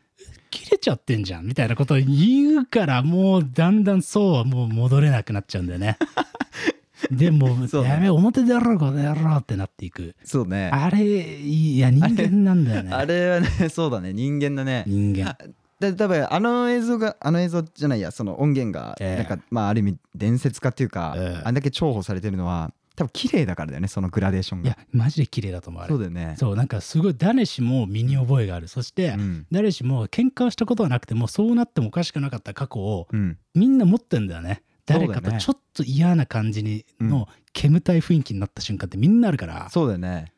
[0.50, 5.98] 切れちゃってんじゃんみたいなことを言うからもうだんだんそうはもう戻れなくなっちゃうんだよね
[7.10, 7.90] でもそうね。
[7.90, 10.14] やべえ表でやろうこの野郎ってなっていく。
[10.24, 10.70] そうね。
[10.72, 12.92] あれいや人間なんだよね。
[12.92, 14.12] あれ はねそうだね。
[14.12, 14.84] 人間だね。
[14.86, 15.36] 人間。
[15.80, 19.28] で多分あの映像があの映像じゃないやその音源がええ。
[19.28, 21.42] なんか、まあある意味伝説化っていうか、ええ。
[21.44, 24.68] あんだけ重宝されてるのは多分綺麗だからだよねそのグラデーションが。
[24.68, 25.88] いやマジで綺麗だと思うあれ。
[25.90, 26.36] そうだよね。
[26.38, 28.68] そうなんかすごい誰しも身に覚えがある。
[28.68, 29.46] そして、うん。
[29.50, 33.36] 誰しも喧嘩をしたことはなくてもそうなってもおかしくなかった過去をうん。
[33.54, 39.68] みんな持ってんだよね誰かとちょっと嫌な感じにの煙たい雰囲気になった瞬間ってみんなあるから。
[39.70, 40.32] そうだよね。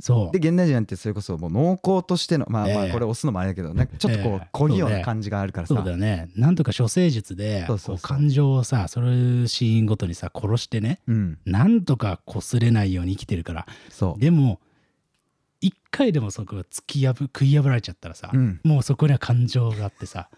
[0.00, 0.38] そう。
[0.38, 4.36] で現代人なんてそれこそもう濃厚としてのまあまあええこれ押すのもあれだけどなんかちょっとこええ。
[4.38, 5.74] う小器用そうねな感じがあるからさ。
[5.74, 6.30] そうだよね。
[6.34, 7.66] なんとか処世術で
[8.02, 11.38] 感情をさそれシーンごとにさ殺してねうん。
[11.44, 13.66] なんとか擦れないように生きてるから。
[13.90, 14.20] そう。
[14.20, 14.60] でも
[15.60, 18.60] 一回でもそこが突き破食い破られちゃったらさ、うん。
[18.64, 20.28] もうそこには感情があってさ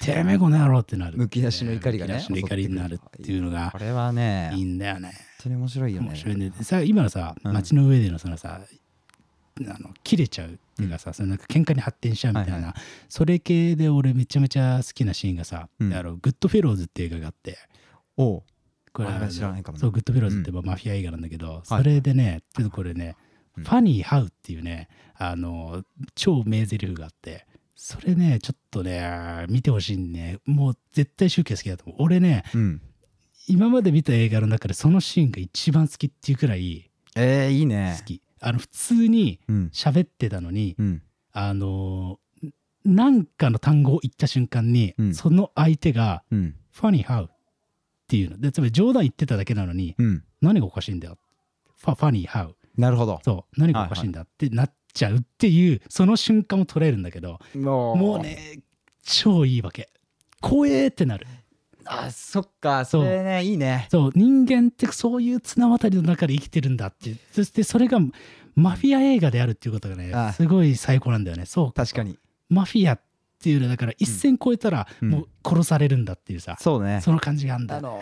[0.00, 1.18] てめえこの野郎ってなる。
[1.18, 5.08] むき出しの怒りがねむき出しの怒りになるっていうのがこれはねいいんだよね。
[5.08, 6.08] 本当に面白いよね。
[6.08, 6.50] 面白いね。
[6.50, 7.52] でさ今のさうん。
[7.52, 8.60] 街の上でのそのさ
[9.60, 12.74] あの切れちゃうっていうかさ、そのなんか喧嘩に発展しちゃうみたいな、はいは
[13.08, 15.92] それ系で俺めちゃめちゃ好きなシーンがさ、うん。
[15.92, 17.58] あのグッドフェローズっていう映画があって。
[18.16, 18.42] おう。
[18.92, 19.80] これあ知らないかもね。
[19.80, 23.16] そうグッドフェローズってまあマフィア映画なんだけど、それでねちょっとこれね、
[23.56, 23.64] うん。
[23.64, 25.82] funny how っていうねあの
[26.14, 27.46] 超名台詞があって
[27.84, 30.38] それねちょっとね見てほしいね。
[30.46, 31.96] もう絶対宗教好きだと思う。
[31.98, 32.80] 俺ねうん。
[33.48, 37.96] 今まで見た映画の中でそのシーンが一番好きっていうくらいえーいいね。
[37.98, 39.70] 好き、あの普通にうん。
[39.74, 41.02] 喋ってたのに、うん。
[41.32, 42.20] あの
[42.84, 45.14] なんかの単語を言った瞬間に、うん。
[45.16, 47.28] その相手がうん「ファニーハウ」っ
[48.06, 48.38] ていうの。
[48.38, 50.22] でつまり冗談言ってただけなのにうん。
[50.40, 51.18] 何がおかしいんだよ。
[51.78, 52.56] ファファニーハウ。
[52.76, 53.20] なるほど。
[53.24, 53.60] そう。
[53.60, 58.60] 何がおかしいんだってなっちゃうっていうその瞬間を捉えるんだけどももうね
[59.02, 59.90] 超いいわけ。
[60.40, 61.26] 怖えってなる。
[61.84, 62.84] あそっか。
[62.84, 63.88] それねいいね。
[63.90, 64.10] そう。
[64.14, 67.16] 人間ってそういう綱渡りの中で生きてるんだって。
[67.32, 67.98] そしてそれが
[68.54, 71.46] マフィア映画であるっていうことがねあすごい最高なんだよね。
[71.46, 72.18] そう確かに。
[72.48, 73.00] マフィアっ
[73.42, 75.10] ていうのはだから一線越えたらうん。
[75.10, 77.00] もう殺されるんだっていうさ、そうね。
[77.02, 77.78] その感じがあるんだ。
[77.78, 78.00] あの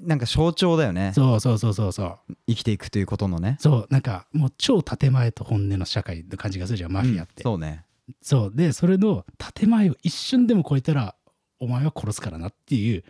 [0.00, 1.12] なんか象徴だよね。
[1.14, 2.36] そうそうそうそうそう。
[2.48, 3.56] 生きていくということのね。
[3.60, 7.84] そうなんかもう超建前と本音の社会の感じがするじゃんマフィアって、うんそうね。
[8.22, 8.52] そう。
[8.54, 11.14] でそれの建前を一瞬でも超えたら
[11.58, 13.04] お前は殺すからなっていう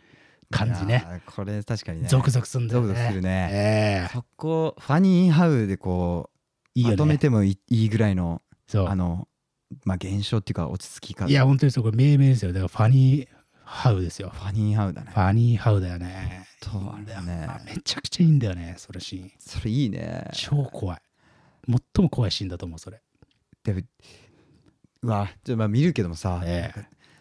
[0.50, 2.08] 感じいねこれ確かにね。
[2.08, 2.88] ゾクゾクするんだよね。
[2.88, 3.50] ゾクゾクするね。
[3.52, 4.12] ええ。
[4.12, 6.94] そこファニーハウでこういいよね。
[6.94, 8.86] まとめてもいいいいぐらいのそう。
[8.88, 9.28] あの
[9.84, 11.84] まあ現象っていうか落ち着き方いや本当にそう。
[11.84, 12.52] これ命名ですよ。
[12.52, 13.28] だからファニー
[13.64, 14.30] ハウですよ。
[14.32, 15.10] ファニーハウだね。
[15.12, 17.48] ファニーハウだよねそうだよね。
[17.64, 19.32] めちゃくちゃいいんだよねそれシーン。
[19.38, 20.28] それいいね。
[20.32, 20.98] 超怖い。
[21.68, 23.00] 最も怖いシーンだと思うそれ。
[23.62, 23.80] でも
[25.02, 26.72] うわちょっとまあ見るけどもさ、え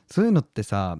[0.09, 0.97] そういうのってさ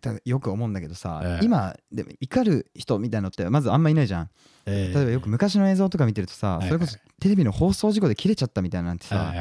[0.00, 1.44] たよく思うんだけどさ、ええ。
[1.44, 4.30] 今でも怒る人みたいのってまずあんまいないじゃん。
[4.66, 9.34] 例例えばよく昔の映像とか見てるとさ、はいそれこそテレビの放送事故で切れちゃったみたいなんてさ、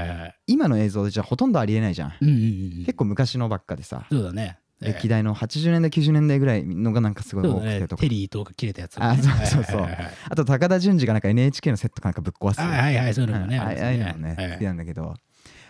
[0.48, 4.58] 今の映像でじゃほとんどありえないじゃん、うんうんうん結構昔のばっかでさ、そうだね。
[4.59, 8.98] ええ歴代の80年代90年代ぐらいのがなんかすごい多くてとか、テリーとか切れたやつ。
[9.02, 9.88] あそうそうそう。
[10.30, 12.62] あと高田純次がなんか NHK のセットかなんかぶっ壊す。
[12.62, 15.16] はいはいはいそういうのもねうんあああいうのもねはい好きなんだけど。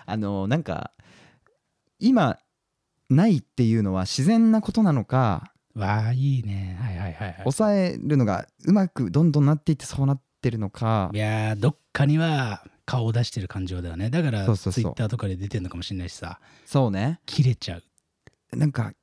[0.06, 0.92] あのなんか
[2.00, 2.38] 今
[3.10, 6.78] ないっていうのは自然なことなのかわあいいね。
[6.82, 7.36] はいはいはいはい。
[7.40, 11.10] 抑えるのがうまくどんどんなっていってそうなってるのか。
[11.14, 14.10] いやーどっかには顔を出してる感情だよね。
[14.10, 14.74] だからそうそうそう。
[14.74, 16.40] ツイッターとかで出てるのかもしれないしさ。
[16.66, 17.20] そうね。
[17.26, 17.84] 切れちゃう。
[18.58, 18.94] なんか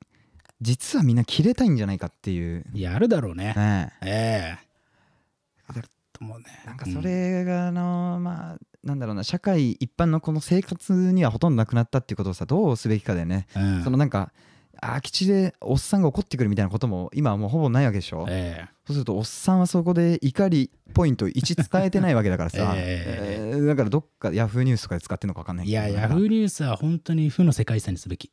[0.61, 2.65] 実はみんな切れたいんじゃないかっていう。
[2.73, 3.53] いやあるだろうね。
[3.55, 3.93] ね。
[4.01, 5.73] ええ。
[5.73, 5.89] だと
[6.21, 6.45] 思うね。
[6.65, 13.47] なんかそれがあのまあなんだろうな社会一般のこの生活にはほとんどなくなったっていうことをさどうすべきかだよね。
[13.55, 14.31] うん、うんそのなんか
[14.79, 18.25] 空き地でおっさんが怒ってくるみたいなことも今はもうほぼないわけでしょ。
[18.29, 25.93] えそうするとおっさんはそこで怒りポイント1伝えてないわけだからさ、 ええーだからどっかヤフーニュースとかで使ってんのか分かんないえいけど。
[25.95, 28.31] やヤフーニュースは本当に負の世界遺産にすべき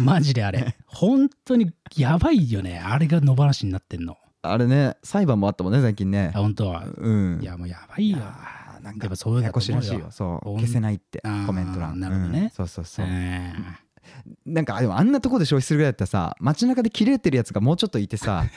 [0.04, 0.76] マジであれ。
[0.86, 2.78] 本当にやばいよね。
[2.78, 4.16] あれが野放しになってんの。
[4.42, 6.32] あれね裁判もあったもんね最近ね。
[6.34, 6.84] あ本当は。
[6.96, 7.40] うん。
[7.42, 8.18] いやもうやばいよ。
[8.82, 10.10] なんかやっぱそうだややことらしいよ。
[10.10, 10.54] そう。
[10.56, 11.20] 消せないって。
[11.46, 12.00] コメント欄。
[12.00, 12.40] なるほどね。
[12.42, 12.50] うん。
[12.50, 13.52] そうそうそう、え
[14.46, 18.44] なんかでもあんなとこで消費するぐらいだったらさ街中で切れてるやつがもうちょっといてさ。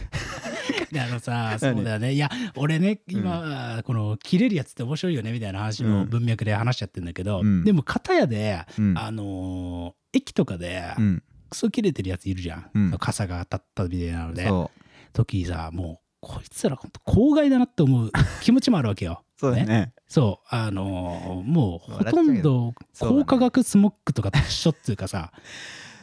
[0.96, 1.76] あのさ 何？
[1.76, 2.14] そうだよね。
[2.14, 7.64] いや俺ね今、この切れるやつって面白いよねみたいな話の文脈で話しちゃってるんだけど、うん。
[7.66, 8.98] でも片やで、うん。
[8.98, 12.98] あのー駅とかで、うんクソ切れてるやついるじゃん、うん。
[12.98, 14.48] 傘が当たったみたいなので。
[14.48, 14.72] そ
[15.14, 18.12] 時さもうこいつら本当公害だなって思う
[18.42, 19.24] 気持ちもあるわけよ。
[19.24, 19.94] う そうだよね。
[20.08, 20.48] そう。
[20.50, 25.32] あのーもうほとんど高化学スモッグとかと一緒っていうかさ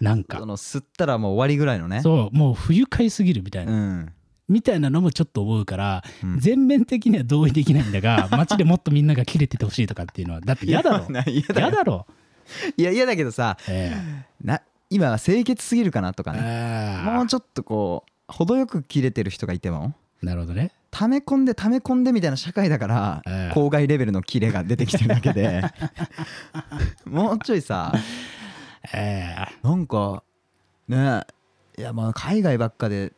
[0.01, 0.39] なんか。
[0.39, 2.03] その吸ったらもう終わりぐらいのね。
[2.03, 2.37] そう。
[2.37, 4.13] もう不愉快すぎるみたいな、うん。
[4.49, 6.39] みたいなのもちょっと思うから、うん。
[6.39, 11.07] 全面的には同意できないんだが 街でもっとみんなが切れててほしいとかっていうのはだって嫌だろ。
[11.27, 12.07] 嫌だろ、
[12.77, 13.93] いや嫌だけどさえ。
[14.43, 14.61] な
[14.91, 17.03] 今は清潔すぎるかなとかえね。
[17.07, 19.95] あもうちょっとこう程よく切れてる人がいても。
[20.23, 20.73] ーなるほどね。
[20.91, 23.57] 溜め込んで溜め込んでみたいな社会だからええ。
[23.57, 25.63] 郊外レベルのキレが出てきてるだけで。
[27.07, 27.93] もうちょいさ。
[28.93, 30.23] えなんか
[30.89, 31.23] ね
[31.79, 33.13] いやまあ海外ばっかで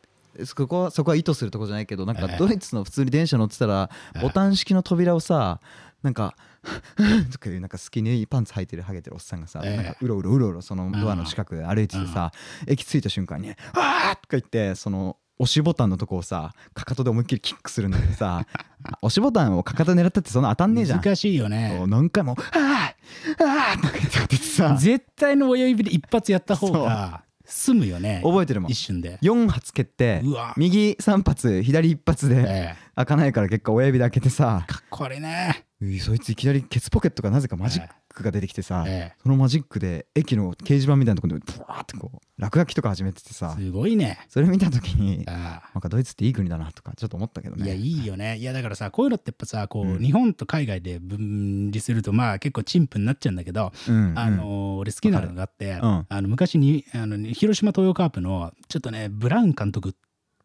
[0.45, 2.37] そこはそこは意図するとこじゃないけどなんかええ。
[2.37, 4.21] ドイツの普通に電車乗ってたらええ。
[4.21, 5.59] ボタン式の扉をさ
[6.03, 6.35] なんか
[7.31, 9.77] とかいうなんかスキニーパンツ履いてるハゲてるおっさんがさ、ええ。
[9.77, 12.31] なんかうろうろうろうろそのドアの近く歩いててさ、
[12.67, 18.45] 駅着いた瞬間に「あー!」とか言ってその押しボタンのとこをさかかとで思いっきりキックするんだけどさ
[19.01, 21.01] 押しボタンをかかと狙ったってそんな当たんねえじゃん。
[21.01, 24.75] 難しいよそねう何回も「あーあー!」とか言ってさ。
[24.79, 28.21] 絶対の親指で一発やった方が済むよね。
[28.23, 28.71] 覚えてるもん。
[28.71, 29.17] 一瞬で。
[29.21, 30.21] 4発蹴って
[30.55, 32.83] 右3発左1発でええ。
[32.95, 34.63] 開かないから結果親指で開けてさ。
[34.67, 35.65] かっこ悪いね
[35.99, 44.19] そいついきなりケツポケットがなぜかマジックが出てきてさ、えそのマジックで駅の掲示板みたいなところでブワーってこう落書きとか始めててえさすごいね。
[44.29, 47.63] それ見た時にあなんかドイツっていい国だなとかちょっと思ったけどね。
[47.63, 48.37] あいやいいよね。
[48.37, 49.99] いやだからさこういうのってやっぱさこう、うん。
[49.99, 54.19] 日本と海外で分離するとまあ結構陳腐になっちゃうんだけど、うんうん。
[54.19, 56.05] あのー俺好きなのがあって、うん。
[56.07, 59.95] あの昔にあの広島東洋カープのちょっとねブラウン監督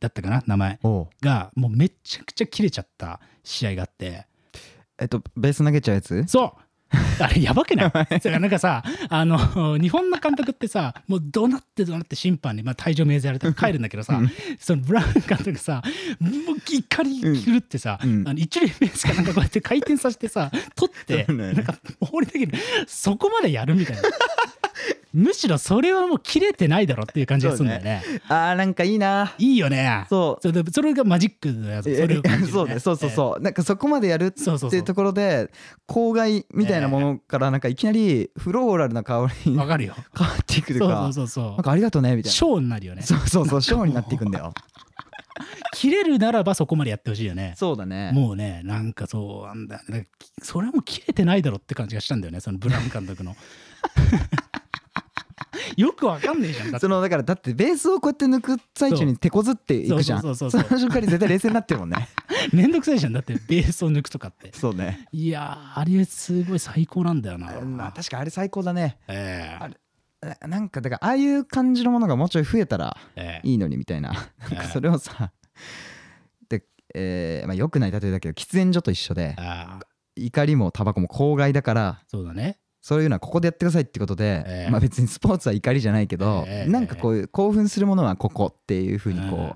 [0.01, 0.79] だったかな名前
[1.21, 4.28] がもうめちゃくちゃ切れちゃった試合があって
[4.99, 6.25] えっとベース投げちゃうやつ？
[6.27, 6.61] そう。
[7.21, 7.91] あれやばくない？
[7.91, 14.31] だからなんかさあの日本の監督ってさもう怒鳴って怒鳴って審判に、まあ、退場命ぜられて帰るんだけどさ、うん。
[14.59, 15.83] そのブラウン監督さ
[16.19, 18.27] もう怒り狂ってさ、うん。
[18.27, 22.59] あの一塁ベースかなんかこうやって回転させてさ取って、なんか放り投げる。
[22.87, 24.03] そこまでやるみたいな
[25.13, 28.03] むしろそれはもう切れてないだろっていう感じがするんだよね。
[28.29, 29.35] あーなんかいいな。
[29.39, 30.07] いいよね。
[30.09, 30.71] そう。
[30.73, 32.79] それがマジックのやつえそれを感じる そうね。
[32.79, 33.43] そうそうそう。
[33.43, 34.83] なんかそこまでやるっそうそうそうていう。
[34.85, 35.51] ところで
[35.87, 39.95] 公害みたいなものからなんかいきなりフローラルな香りわわかるよ。
[39.99, 41.45] っていくというそうかそうそうそう。
[41.53, 42.33] なんかありがとうねみたいな。
[42.33, 43.03] ショーになるよね。
[43.03, 44.53] そうそうそうショーになっていくんだよ。
[45.75, 47.55] 切れるならばそこまでやってほしいよね。
[47.57, 48.11] そうだね。
[48.13, 49.81] もうねなんかそうなんだ
[50.43, 53.37] それはもう切れてないだろって感じがしたんだよねそのブラウン監督の
[55.79, 60.23] よくわかんねえじゃんだそのだからだってベースをこうやって抜く最中に手こずっていくじゃん。
[60.23, 60.63] そそうそうそう。
[60.63, 62.09] そうの瞬間に絶対冷静になってるもんね。
[62.53, 64.51] めんどくさいじゃんだってベースを抜くとかって。
[64.55, 65.07] そうね。
[65.13, 68.99] いやーあれすごい最高なんだよな、まあ確かあれ最高だね。
[69.07, 70.37] ええ。
[70.43, 73.49] ななんかだからああいう感じのものがもうちょい増えたらええ。
[73.49, 74.13] いいのにみたいな。
[74.41, 75.31] なんかそれをさ
[76.49, 79.87] でえーまあよくない例えだけど喫煙所と一緒でああ。
[80.17, 84.71] 怒りもタバコも公害だからそうだねそういうのはここでやってくださいってことで、ええ。
[84.71, 89.53] まあ別にスポーツは怒りじゃないけど、ええなんかこういう興奮するものはここっていうふうにこう、うん。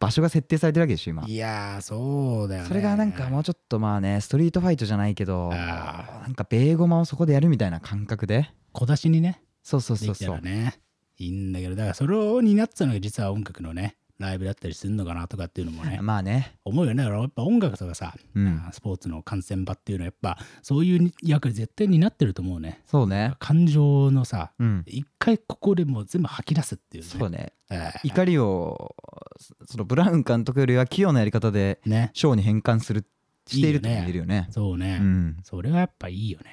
[0.00, 1.24] 場所が設定されてるわけでしょ今。
[1.26, 2.68] いやーそうだよね。
[2.68, 8.50] それがなんかもうちょっとまあねストリートファイトじゃないけどあなんかベーゴマをそこでやるみたいな感覚で。
[8.72, 9.42] 小出しにね。
[9.64, 10.34] そうそうそうそう。
[10.36, 10.78] らね。
[11.16, 16.58] いいんだけどだからそれを担ってたのが実は音楽のねライブだったりするのかなとかっていうのもね まあね。
[16.64, 17.04] 思うよね。
[17.04, 18.62] やっぱ音楽とかさ、うん。
[18.72, 22.80] スポーツの観戦場っていうのはやっぱそういう役割絶対になってると思うね。
[22.86, 23.34] そうね。
[23.38, 24.84] 感情のさうん。
[24.86, 27.10] 一回ここでもう全部吐き出すっていうね。
[27.10, 27.52] そうね。
[27.70, 28.00] ええ。
[28.08, 28.96] 怒りを
[29.66, 32.10] そのブラウン監督よりは器用なやり方でね。
[32.14, 33.06] ショーに変換する
[33.46, 34.48] しているって言えるよね。
[34.50, 35.36] そうね、うん。
[35.42, 36.46] それはやっぱいいよね。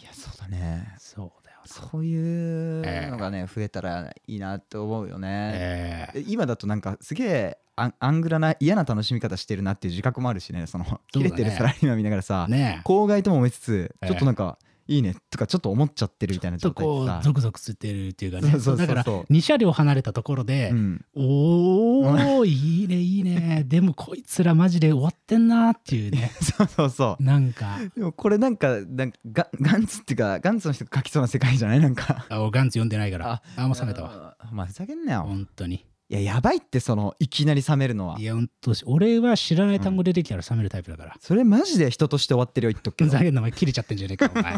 [0.00, 0.94] いやそうだね。
[0.98, 5.52] そうそういうのがね増えたらいいなって思うよね。
[5.54, 6.24] ええ。
[6.26, 17.28] 今だとなんかすげえアングラな嫌な楽しみ方してるなっていう自覚もあるしねその切れてるサラリーマン見ながらさね公害とも思いつつええちょっとなんかいいねとかちょっと思っちゃってるみたいなちょっとこう状態でさ。
[17.28, 18.50] ゾクゾクしてるっていうかね。
[18.50, 18.86] そうそうそうそう。
[18.86, 21.04] だから2車両離れたところで、うん。
[21.14, 23.64] おーいいねいいね。
[23.68, 26.30] でもこいつらマジで終わってんなっていうね。
[26.42, 27.22] そうそうそう。
[27.22, 27.78] なんか。
[27.96, 31.80] でもこれなんかなんかガガンツっていうかガンツの人が書きそうな世界じゃない？
[31.80, 32.26] なんか。
[32.28, 33.30] あガンツ読んでないから。
[33.32, 34.36] ああもう冷めたわ。
[34.38, 35.22] あまあふざけんなよ。
[35.22, 38.20] 本当にいややばいってそのいきなり冷めるのは。
[38.20, 43.10] いや本当俺は知らない単語出てきたら冷めるタイプだから、それマジで人として終わってるよ言っとくけど。
[43.10, 44.52] ふざけんなお前切れちゃってんじゃねえかお前。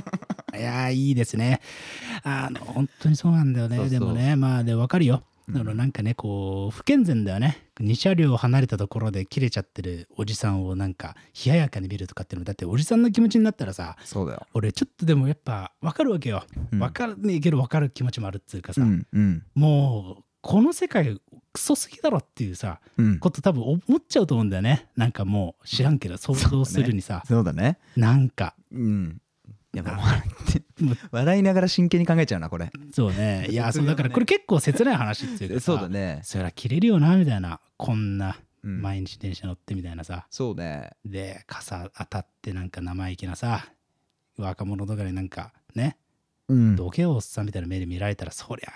[0.61, 1.63] いやーいいですね。
[2.25, 3.77] あの本当にそうなんだよね。
[3.77, 3.91] そうそう。
[3.91, 5.23] でもねまあで分かるよ。
[5.49, 5.55] うん。
[5.55, 7.67] そのなんかねこう不健全だよね。
[7.81, 14.47] 2車両離れたところで切れちゃってるおじさんをなんか冷ややかに見るとかっていうのもだっておじさんの気持ちになったらさそうだよ。
[14.53, 16.45] 俺ちょっとでもやっぱ分かるわけよ。
[16.71, 16.79] うん。
[16.81, 19.43] 分かるねえけど分かる気持ちもあるっつうかさ、うんうん。
[19.55, 21.21] もうこの世界
[21.53, 23.19] クソすぎだろっていうさうん。
[23.19, 24.89] こと多分思っちゃうと思うんだよね。
[24.97, 27.79] なんかもう知らんけど想像するにさ、そうだね。
[27.97, 28.55] なんか。
[28.73, 29.21] うん。
[29.75, 32.71] いやもうな笑いながら真剣に考えちゃうなこれ。
[32.93, 33.47] そうね。
[33.51, 36.21] いや そうだからこれ結構切ない話っていうかさそうだね。
[36.23, 37.61] そりゃ切れるよなみたいな。
[37.77, 38.83] こんなうん。
[38.83, 40.91] 毎日電車乗ってみたいなさ、そうね。
[41.05, 43.71] で傘当たってなんか生意気なさ
[44.39, 45.97] 若者とかになんかね
[46.49, 46.77] うん。
[46.77, 48.73] どけよおっさんみたいな目で見られたらそりゃ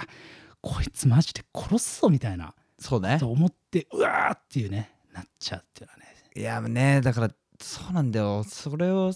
[0.63, 2.55] こいつマジで殺すぞみたいな。
[2.79, 3.19] そうね。
[3.19, 6.07] と思ってうわーっていうねなっちゃうっていうのはね。
[6.37, 8.45] いやねだからそうなんだよ。
[8.45, 9.13] それを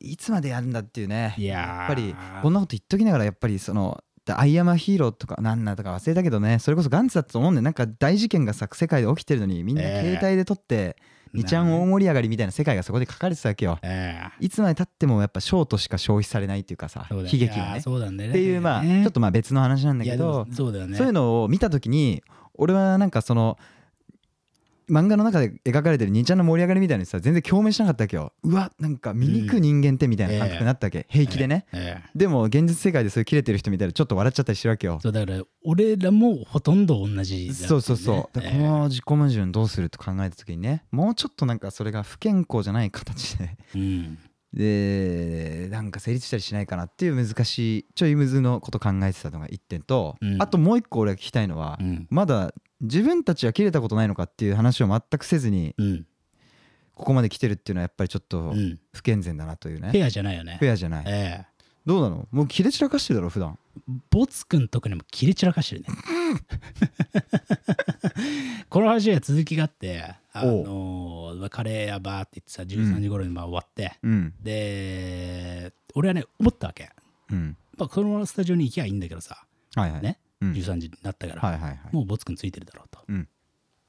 [0.00, 1.34] いつまでやるんだっていうね。
[1.36, 6.58] いやっぱりこんなこと言っときながらやっぱりその「アイアマヒーロー」とかなんだとか忘れたけどね。
[6.58, 10.96] それこそガンツだと思うんでなんか大事件がさ世界で起きてるのにみんなええ携帯で撮って
[11.34, 13.78] 2ちゃん大盛り上がりみたいな世界がそこで書かれてたわけよ。
[13.82, 14.44] ええ。
[14.44, 17.80] いつまでたってもやっぱショートしか消費されないっていうかさ悲劇がね。
[17.80, 18.38] そうなんだよね。
[18.38, 20.96] っていうまあちょっとまあ別の話なんだけどそうだよね。
[20.96, 22.22] そういうのを見た時に
[22.54, 23.58] 俺はなんかその
[24.88, 28.32] 漫画の中で描かれてる兄ちゃんの盛り上がりみたいにさ全然共鳴しなかったわけよ。
[28.42, 34.98] うわなんか醜い人間ってみたいな感覚になったわけ、平気でね、ええでも現実世界でそういうキレてる人見たらちょっと笑っちゃったりしてるわけよ。
[35.02, 37.54] そうだから俺らもほとんど同じね。
[37.54, 43.56] そうそうそう、この自己矛盾どうすると考えた時にねもうちょっとなんかそれが不健康じゃない形で。
[43.74, 44.18] うん。
[44.50, 50.42] でなんか成立したりしないかなっていう難しいちょいむずのこと考えてたのが1点と、うん。
[50.42, 52.06] あともう一個俺が聞きたいのは、うん。
[52.08, 56.06] まだ自分たちは切れたことないのかっていう話を全くせずにうん。
[56.94, 58.78] ここまで来てるっていうのはやっぱりちょっとうん。
[58.92, 60.56] 不健全だなというね、フェアじゃないよね。
[60.58, 61.46] フェアじゃない、ええ。
[61.86, 62.28] どうなの？
[62.30, 63.58] もう切れ散らかしてるだろ普段。
[64.10, 65.88] ボツくんとかにも切れ散らかしてるね。
[68.68, 74.34] この話は続きがあってあのーカレー屋バーって言ってさ13時頃にまあ終わって、うん。
[74.42, 76.90] で俺はね思ったわけ、
[77.30, 77.56] うん。
[77.76, 79.46] まあ、このままスタジオに行きゃいいんだけどさ。
[79.76, 80.00] ね、はいはい。
[80.00, 83.28] うん13時になったから、もうボツくんついてるだろうと、うん。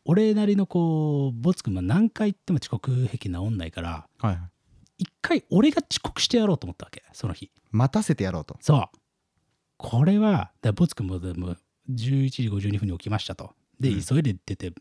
[0.06, 4.50] 俺なりのこうボツくんは何回行っても遅刻癖治んないからは
[4.98, 7.52] 一回俺が遅刻してやろうと思ったわけその日。
[7.72, 8.58] 待たせてやろうと。
[8.60, 8.98] そう。
[9.78, 11.56] これはだボツくんもでも
[11.90, 13.52] 11時52分に起きましたと。
[13.80, 14.02] で、うん。
[14.02, 14.74] 急いで出て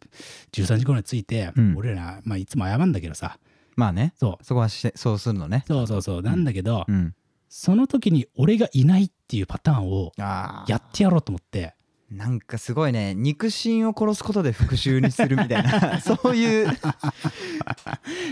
[0.52, 1.76] 13時頃に着いて、うん。
[1.76, 3.38] 俺ら、まあ、いつも謝るんだけどさ。
[3.76, 4.14] まあね。
[4.16, 4.44] そう。
[4.44, 5.64] そこはしてそうするのね。
[5.68, 6.22] そうそうそう。
[6.22, 7.14] なんだけど、うん。
[7.48, 11.74] その時に俺がいないっていうパターンをやってやろうと思って。
[12.10, 13.14] なんかすごいね。
[13.14, 16.00] 肉親を殺すことで復讐にするみたいな。
[16.00, 16.68] そういう。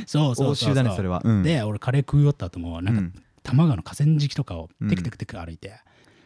[0.07, 3.13] そうそうそうだねそれは、うん、で俺カレー食い終わった後もなんか、うん。
[3.43, 5.79] 多摩川の河川敷とかをテクテクテク歩いて、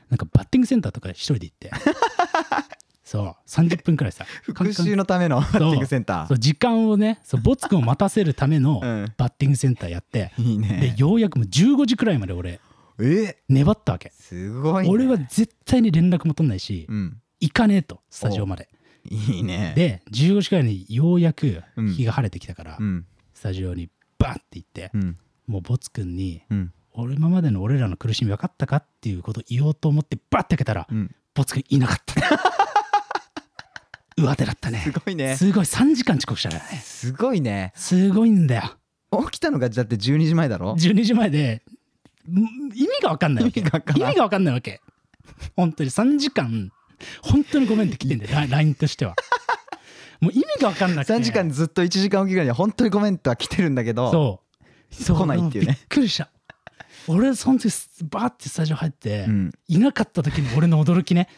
[0.08, 1.70] なんかバッティングセンターとか一人で行って。
[3.04, 3.36] そう。
[3.48, 4.24] 30分くらいさ。
[4.42, 6.38] 復讐のためのバッティングセンタそう。
[6.38, 10.94] 時間をねそうボツ君を待たせるためのー、うん、バッティングセンターやって、いいね。
[10.94, 12.60] でようやくもう15時くらいまで俺
[13.02, 13.38] え？
[13.48, 17.20] 粘ったわけ、すごい、ね、俺は絶対に連絡も取んないし、うん。
[17.40, 18.68] 行かねえとスタジオまで。
[19.08, 19.72] いいね。
[19.76, 21.88] で15時くらいにようやくうん。
[21.88, 23.06] 日が晴れてきたから、うん。
[23.34, 25.18] スタジオにバンって行って、うん。
[25.46, 26.72] もうボツ君にうん。
[26.92, 31.14] 俺今までの俺らの苦しみ分かったかっていうことを言おうと思ってバッて開けたら、うん。
[31.34, 32.20] ボツ君いなかった。
[34.20, 34.80] 上手だったね。
[34.80, 35.36] すごいね。
[35.36, 35.64] すごい。
[35.64, 36.78] 3時間遅刻したからね。
[36.82, 37.72] すごいね。
[37.74, 38.76] すごいんだよ。
[39.30, 41.62] 起きたのがだって12時前だろ？12時前でん
[42.28, 43.60] 意味が分かんないわけ。
[43.60, 44.08] 意味がわかんない。
[44.08, 44.80] 意味が分かんないわけ。
[45.56, 45.90] 本当に。
[45.90, 46.72] 3時間。
[47.22, 48.30] 本当にごめんって来てんだよ。
[48.32, 49.14] ラ LINE としては。
[50.20, 51.14] もう意味が分かんなくて。
[51.14, 54.40] 3時間ずっと1時間おきぐらいに本当にごめんとは来てるんだけどそ
[54.90, 54.94] う。
[54.94, 55.16] そう。
[55.16, 55.72] 来ないっていうね。
[55.72, 56.30] びっくりした。
[57.08, 57.70] 俺その時
[58.04, 59.52] バーってスタジオ入って、うん。
[59.68, 61.28] いなかった時に俺の驚きね。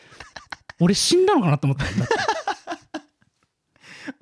[0.80, 1.84] 俺死んだのかなと思った。
[1.84, 2.14] よだって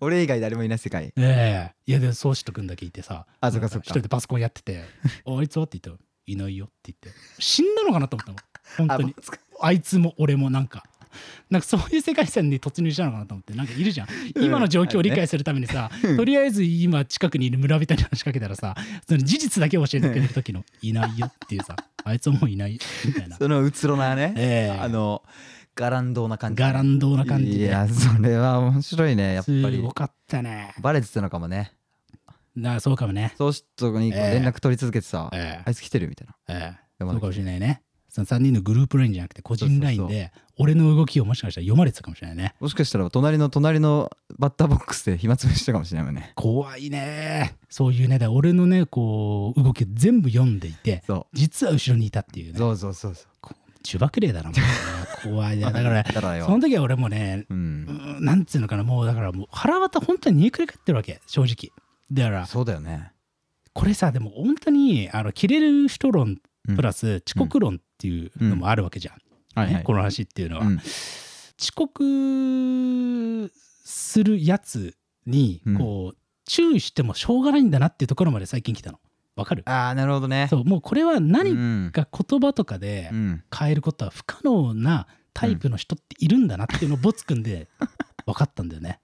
[0.01, 1.13] 俺以外誰もいない世界。
[1.17, 1.75] ええ。
[1.87, 3.27] いやで宗師と君だけいてさ。
[3.41, 3.85] あそっかそっか。
[3.85, 4.85] 一人でパソコンやってて
[5.27, 7.21] 「ああいつは?」って言ったら「いないよ」って言って。
[7.39, 8.39] 死んだのかなと思ったの。
[8.89, 9.15] 本当に。
[9.61, 10.85] あいつも俺もなんか。
[11.51, 13.53] なんかそういう世界線に突入したのかなと思って。
[13.55, 14.09] なんかいるじゃん。
[14.37, 14.45] うん。
[14.45, 18.77] 今の状況を理解するためにさ、とりあえず今近くにいる村人に話しかけたらさ
[19.09, 23.37] その事実だけ教えてくれる時の「いないよ」っていうさあいつはもういないみたいな。
[23.37, 24.79] そのうつろなね、ええ。
[24.81, 25.23] あの
[25.75, 26.63] ガランドな感じ。
[26.63, 27.65] ガランドな感じで。
[27.65, 29.77] いやそれは面白いねやっぱり。
[29.77, 30.75] すごかったね。
[30.81, 31.73] バレてたのかもね
[32.57, 33.35] なそうかもね。
[33.39, 34.35] そう人にこうええ。
[34.35, 35.63] 連絡取り続けてさ、ええ。
[35.65, 36.35] あいつ来てるみたいな。
[36.49, 36.81] ええ。
[36.99, 37.83] 山崎そうかもしれないね。
[38.09, 42.55] その3人のグループラインじゃなくて個人ラインで俺の動きをもしかしたら読まれてたかもしれないね。
[42.59, 46.33] もしかしたら隣の隣のバッターボックスで暇つぶしたかもしれないもんね。
[46.35, 47.55] 怖いね。
[47.69, 52.59] そういうねだ俺のねこう動きを全部読んでいてそ実は後ろにいたっていううね。
[52.59, 53.55] そうそうそうそう。
[53.85, 54.63] 呪縛霊だなもうね
[55.23, 55.63] 怖いね。
[55.71, 55.81] だか
[56.21, 57.85] らその時は俺もねううん
[58.19, 61.71] んなんつうのかなもうだからもう腹渡本当に煮くり返ってるわけ正直
[62.13, 62.47] だから。
[62.47, 63.13] そうだよね。
[63.73, 66.37] ここれさでも本当にあの切れる人論
[66.69, 69.15] うんプラス遅刻論っていうのもあるわけじゃん、
[69.55, 69.75] はいはい。
[69.77, 70.77] ねこの話っていうのは、うん。
[70.77, 73.51] 遅刻
[73.85, 74.95] するやつ
[75.25, 75.79] にうん。
[75.79, 79.01] こう注意してもしょうがないんだなっていうところまで最近来たの。
[79.37, 79.63] わかる？
[79.67, 80.49] ああなるほどね。
[80.51, 81.91] そうもうこれは何うん。
[81.93, 83.43] か言葉とかでうん。
[83.57, 87.69] 変えることは不可能なタイプの人っているんだなっていうのをボツくんで
[88.27, 89.01] 分かったんだよね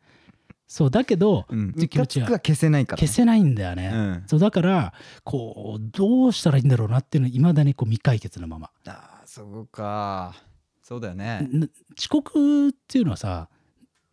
[0.67, 1.67] そうだけどうん。
[1.69, 3.07] ムカ気持ちはつくは消せないからね。
[3.07, 4.25] 消せないんだよね、うん。
[4.27, 4.93] そうだから
[5.25, 8.71] こうどうしたらいいんだろうなっていうのいまだにこう未解決のまま。
[8.87, 10.35] あーそうか。
[10.83, 11.49] そうだよね。
[11.51, 11.67] な
[11.99, 13.49] 遅刻っていうのはさ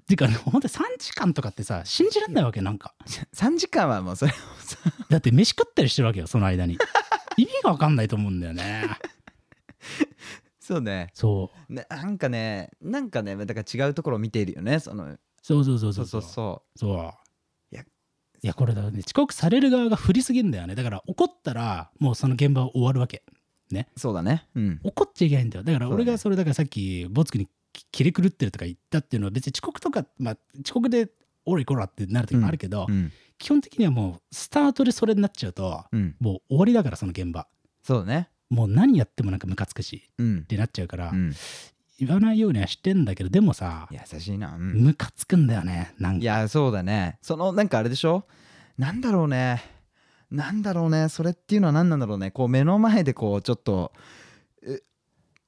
[0.08, 2.94] てかねほんと3時間とかってさ信じられないわけなんか。
[3.34, 4.34] 3時間はもうそれ
[5.10, 6.78] だって飯食ったりしてるわけよその間に。
[7.38, 8.86] 意味が分かんないと思うんだよね。
[10.60, 11.10] そうね。
[11.14, 11.74] そう。
[11.74, 16.80] ねなんかねなんかねだから違うところを見ているよねそのそうそうそうそそううそうそう。
[16.80, 17.12] そそうう
[18.44, 19.00] いやこれだね。
[19.06, 20.76] 遅刻される側が振りすぎんだよね。
[20.76, 23.24] だから怒ったらもうその現場は終わるわけ。
[23.96, 24.46] そうだね。
[24.54, 24.80] うん。
[24.84, 25.64] 怒っちゃいけないんだよ。
[25.64, 31.10] だから俺がそれだからさっきボツクにき切れ狂ってるとか言ったっていうのは別に遅刻とか、まあ、遅刻で
[31.46, 33.12] おいこらってなる時もあるけど、うん。
[33.38, 36.16] 基本的にはもうスタートでそれになっちゃうとうん。
[36.20, 37.48] もう終わりだからその現場。
[37.82, 38.30] そうだね。
[38.50, 40.40] もう何やってもなんかムカつくしうん。
[40.40, 41.34] ってなっちゃうから、うん
[42.06, 44.56] 言わないようにはしてんだけどでもさ優しいな。
[44.56, 44.74] うん。
[44.84, 46.22] ムカつくんだよねなんか。
[46.22, 47.18] いやそうだね。
[47.22, 48.26] そのなんかあれでしょ？
[48.78, 49.64] なんだろうね。
[50.32, 51.10] なんだろうね。
[51.10, 52.32] それっていうのは何なんだろうね。
[52.32, 53.92] こう目の前でこうちょっと
[54.66, 54.82] え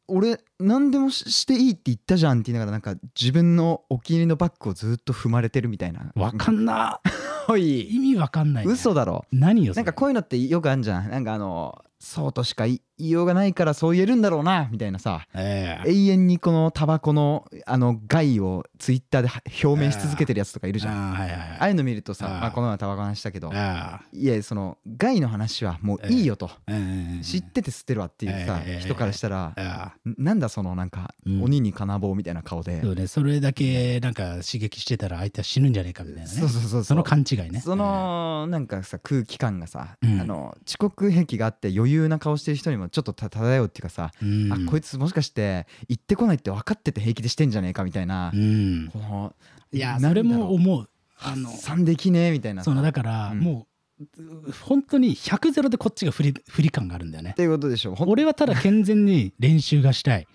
[0.07, 6.11] 俺何でもししていいって言ったじゃんって言いながらなんか自分のお気に入りのバッグをずっと踏まれてるみたいな。
[6.15, 7.01] わかんな。
[7.49, 9.25] お意い味わかんない、ね、嘘だろ。
[9.31, 11.09] 何よなんかこういうのってよくあるじゃん。
[11.09, 12.65] なんかあのそうとしか
[12.97, 15.27] 言いようがないからそう言えるんだろうなみたいなさ。
[15.33, 15.89] ええ。
[15.91, 21.13] 永遠にこのタバコのあの害をツイッターでは表明し続けてるやつとかいるじゃん。
[21.13, 22.39] あーはいはいああはいいうの見るとさあー。
[22.41, 28.81] まあ、この前タバコの話したけどあいやその害の話はもういいよと、ーうん知ってて吸ってるわっていうさ、ええ。
[28.81, 31.43] 人からしたら、あんなんだそのなんか、うん。
[31.43, 36.39] 鬼に金棒みたいな顔で、ーそうねそれだけなんか刺激してたら相手は死ぬんじゃねえかみたいなね。
[36.39, 36.83] そうそうそうそう。
[36.83, 37.61] その勘違いね。
[37.61, 40.21] そのなんかさ空気感がさ、うん。
[40.21, 44.51] あの遅刻癖があって余裕な顔してる人にもちょっとた漂うっていうかさ、うん。
[44.51, 48.89] あこいつもしかして行ってこないって分かってて平気でしてんじゃねえかみたいな、うん。
[48.91, 49.33] この
[49.71, 50.89] いやそうれも思う。
[51.19, 52.65] あの発散できねえみたいなさ。
[52.65, 53.39] そのだから、うん。
[53.39, 53.67] も
[53.99, 57.31] う本当に100ゼロでこっちが不利不利感があるんだよね。
[57.31, 60.27] っていうことでしょ俺はただ健全に練習がしたい。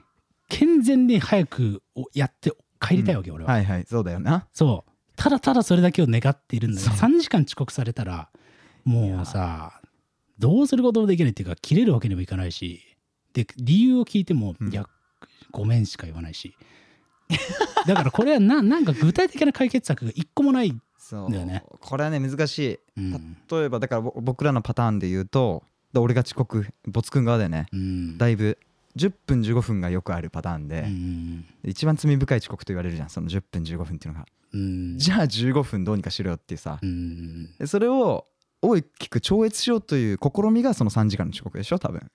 [0.49, 1.83] 健全に早く
[2.15, 4.47] やって帰りたいわけ、俺は、はいはいそうだよな。
[4.53, 4.91] そう。
[5.17, 7.11] ただただそれだけを願っているんだけどそう。
[7.11, 8.31] 3時間遅刻されたら
[8.85, 9.80] もうさ
[10.41, 12.81] どうすることもできないっていうか切れるわけにもいかないし
[13.33, 14.73] で理由を聞いても、うん。
[14.73, 14.87] いや
[15.51, 16.57] ごめんしか言わないし。
[17.87, 21.63] だからこれはななんか具体的な解決策が一個もない、そうだよね。
[21.81, 22.79] これはね難しい。
[22.97, 23.37] うん。
[23.51, 25.63] 例えばだからぼ僕らのパターンで言うと
[25.93, 27.67] だ俺が遅刻ボツくん側でね。
[27.73, 28.19] うん。
[28.19, 28.59] だいぶ
[28.97, 34.99] 10分15分がよくあるパターンで、うん一番罪深い遅刻と言われるじゃんその10分15分っていうのが、うん。
[34.99, 36.81] じゃあ15分どうにかしろよっていうさ、
[37.67, 38.27] それを
[38.63, 42.11] 大きく超越しようという試みがその3時間の遅刻でしょ多分。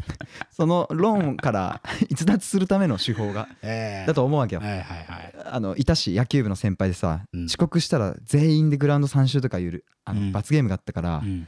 [0.50, 4.06] その論から 逸脱するための手法がええ。
[4.06, 4.60] だと思うわけよ。
[4.60, 5.34] はいはいはい。
[5.44, 7.44] あのいたし野球部の先輩でさ、うん。
[7.46, 10.32] 遅刻したら全員でグラウンド3周とかいうあの、うん。
[10.32, 11.46] 罰ゲームがあったから、うん。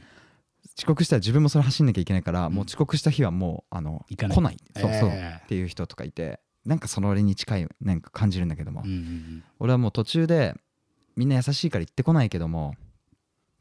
[0.77, 2.53] 遅刻したら自分もそれ走んなきゃいけないから、ん。
[2.53, 4.57] もう遅刻した日はもうあの来ない。
[4.75, 10.55] そうそう、ええっていう人とかいてなんかそのに近いなんか感じるんだけども、うんうん俺はもう途中で
[11.15, 12.75] みんな優しいから言ってこないけども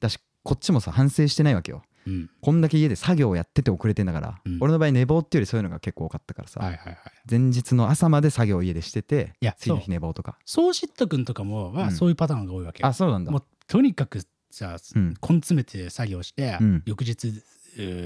[0.01, 1.83] だしこっちもさ反省してないわけよ。
[2.07, 2.31] うん。
[2.41, 4.59] こんだけ家で作業をやってて遅れてんだから、うん。
[4.61, 6.99] 俺の場合寝坊っていうよりそういうのが結構多かったからさ、はいはいはい。
[7.31, 10.37] 前日の朝まで作業を家でしてていや次の日寝坊とか。
[10.45, 10.75] そう。
[10.75, 11.77] しっとくんとかもうん。
[11.77, 13.31] はそういうパターンが多いわけよ、あそうなんだ。
[13.31, 14.21] もうとにかく
[14.51, 15.09] さ、うん。
[15.11, 16.83] 根詰めて作業して、うん。
[16.87, 17.43] 翌日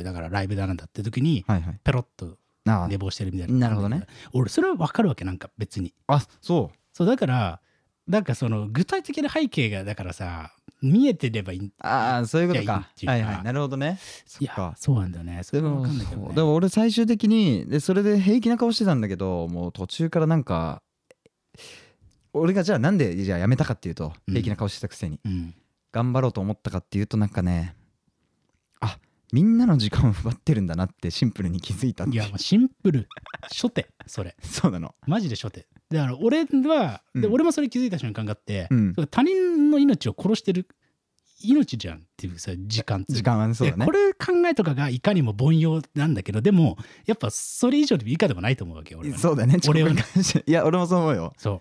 [0.05, 1.81] だからライブだなんだって時にはいはい。
[1.83, 2.37] ペロッと
[2.69, 4.07] あ寝坊してるみたいななるほどね。
[4.33, 5.95] 俺それは分かるわけなんか別に。
[6.07, 6.79] あそう。
[6.93, 7.61] そうだから
[8.07, 10.53] なんかその具体的な背景がだからさ
[10.87, 11.73] 見えてればいい。
[11.81, 12.89] ああそういうことか。
[13.07, 13.43] はいはい。
[13.43, 13.99] なるほどね。
[14.27, 14.63] そいっか。
[14.63, 15.41] やそうなんだよね。
[15.43, 20.83] それはでも分かんないけど、ね、でも俺最終的にでそれで平気な顔してたんだけどもう途中からなんか
[22.33, 24.35] 俺がじゃあなんでじゃあやめたかっていうとうん。
[24.35, 25.55] 平気な顔してたくせに、うん。
[25.93, 27.75] 頑張ろうと思ったかっていうとなんかね
[28.81, 28.99] あ
[29.33, 33.09] みんなの時間を奪ってるんだなってシンプルに気づいたいやもうシンプル。
[33.43, 34.37] 初手それ。
[34.43, 34.95] そうなの。
[35.07, 37.33] マジで初手だから俺は、でうん。
[37.33, 38.95] 俺もそれ気づいた瞬間があって、うん。
[39.11, 40.67] 他人の命を殺してる
[41.45, 43.81] 命じゃんっていうさ時間って時間はねそうだね。
[43.81, 49.59] でこれ考えとかがいかにも凡庸なんだけどでもやっぱそれ以上でも以下でもないと思うわけよ俺はね、そうだね。
[49.69, 50.51] 俺はい。
[50.51, 51.35] や俺もそう思うよ。
[51.37, 51.57] そう。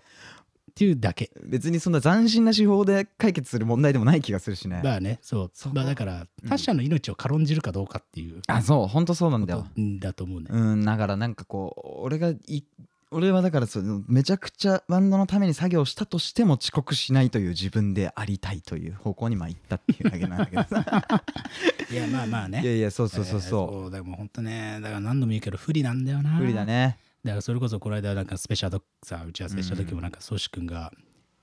[0.70, 1.30] っていうだけ。
[1.42, 4.80] 別にそんな斬新な手法で解決する問題でもない気がするしね。
[4.82, 5.50] まあねそう。
[5.72, 6.48] まあだからうん。
[6.48, 8.42] 他者の命を軽んじるかどうかっていう。
[8.46, 8.86] あそう。
[8.86, 9.66] ほんとそうなんだよ。
[10.00, 12.64] だと思うね、うんだからなんかこう俺がい
[13.12, 21.22] 俺はだからそのめちゃくちゃバンドのために作業したとしても遅刻しないという自分でありたいという方向にまあ行ったっていうだけなんだけどさ。
[21.90, 22.62] いやまあまあね。
[22.62, 26.36] いやいやそうそうそうえーそそうだからもう本当ねだから何度も言うけど不利なんだよな。
[26.36, 26.98] う無理だね。
[27.24, 30.92] だからそれこそこの間なんかスペシャルさ打ち合わせした時もなんか宗志君が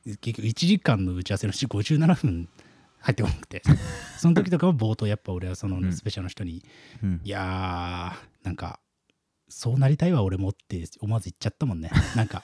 [0.05, 2.49] 結局1時間の打ち合わせのうち57分
[2.99, 3.61] 入ってこなくて。
[4.19, 5.93] その時とかも冒頭やっぱ俺はそのうん。
[5.93, 6.63] スペシャルの人に
[7.01, 8.79] うん「いやーなんか
[9.49, 11.91] そうなりたいわ俺も」って思わず言っちゃったもんね。
[12.15, 12.43] なんか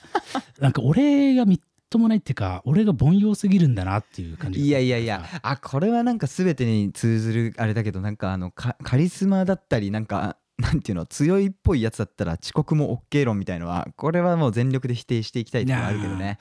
[0.60, 4.66] なんか俺がみっともないっていうか俺が凡庸すぎるんだなっていう感じが。
[4.66, 16.38] いやいやいやあこれはなんか全てに通ずるあれだけどなんかあのカカリスマだったりなんかなんていうの強いっぽいやつだったら遅刻も OK 論みたいのはこれはもう全力で否定していきたいところあるけどね。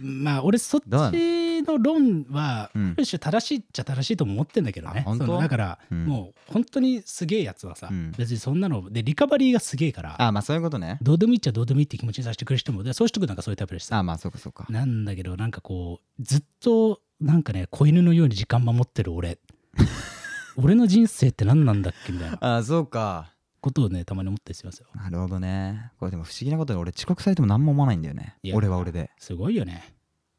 [0.00, 0.84] まあ俺そっち
[1.62, 2.94] のの論は、うん。
[2.96, 5.04] ある種正しいっちゃ正しいとも思ってんだけどね。
[5.06, 6.04] そのだから、うん。
[6.06, 8.12] もう本当にすげえやつはさ、うん。
[8.16, 10.98] 別にそんなのでリカバリーがすげえからあまあそういうことね。
[11.02, 14.66] どうでもいいっちゃどうでもいいって気持ちにさせてくれる人もでそういう人なんかそういうタイプでさあまあそうかそうか。
[14.68, 19.38] なんだけどなんかこうずっとなんかね子犬のように時間守ってる俺。
[20.56, 22.56] 俺の人生って何なんだっけみたいな。
[22.56, 23.34] あそうか。
[23.60, 24.86] ことをねたまに思ったりしますよ。
[24.94, 25.92] なるほどね。
[25.98, 28.36] これでも不思議なことで俺遅刻されても何も思わないんだよね。
[28.54, 29.10] 俺は俺で。
[29.18, 29.97] すごいよね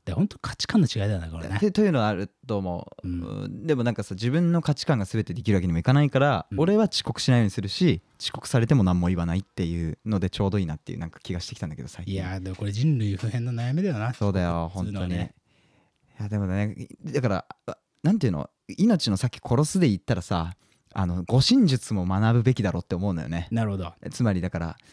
[0.09, 1.57] で本当価値観の違いだよねこれね。
[1.59, 3.21] でというのはあると思う、うん。
[3.21, 6.59] うんでもなんかさ自分の価値観が全てできるわけにもいかないから、うん。
[6.59, 12.15] 俺は遅刻しないようにするし遅刻されても何も言わないっていうのでちょうどいいなっていうなんか気がしてきたんだけど最近。
[12.15, 14.13] いやーでもこれ人類普遍の悩みだよな。
[14.13, 15.33] そうだよ本当に、ね
[16.19, 18.49] いやでもねだからあなんていうの？
[18.77, 20.53] 命のさっき殺すで言ったらさ
[20.93, 23.47] あの護身術も学ぶべきだろうって思うんだよね。
[23.51, 23.93] なるほど。
[24.11, 24.83] つまりだからす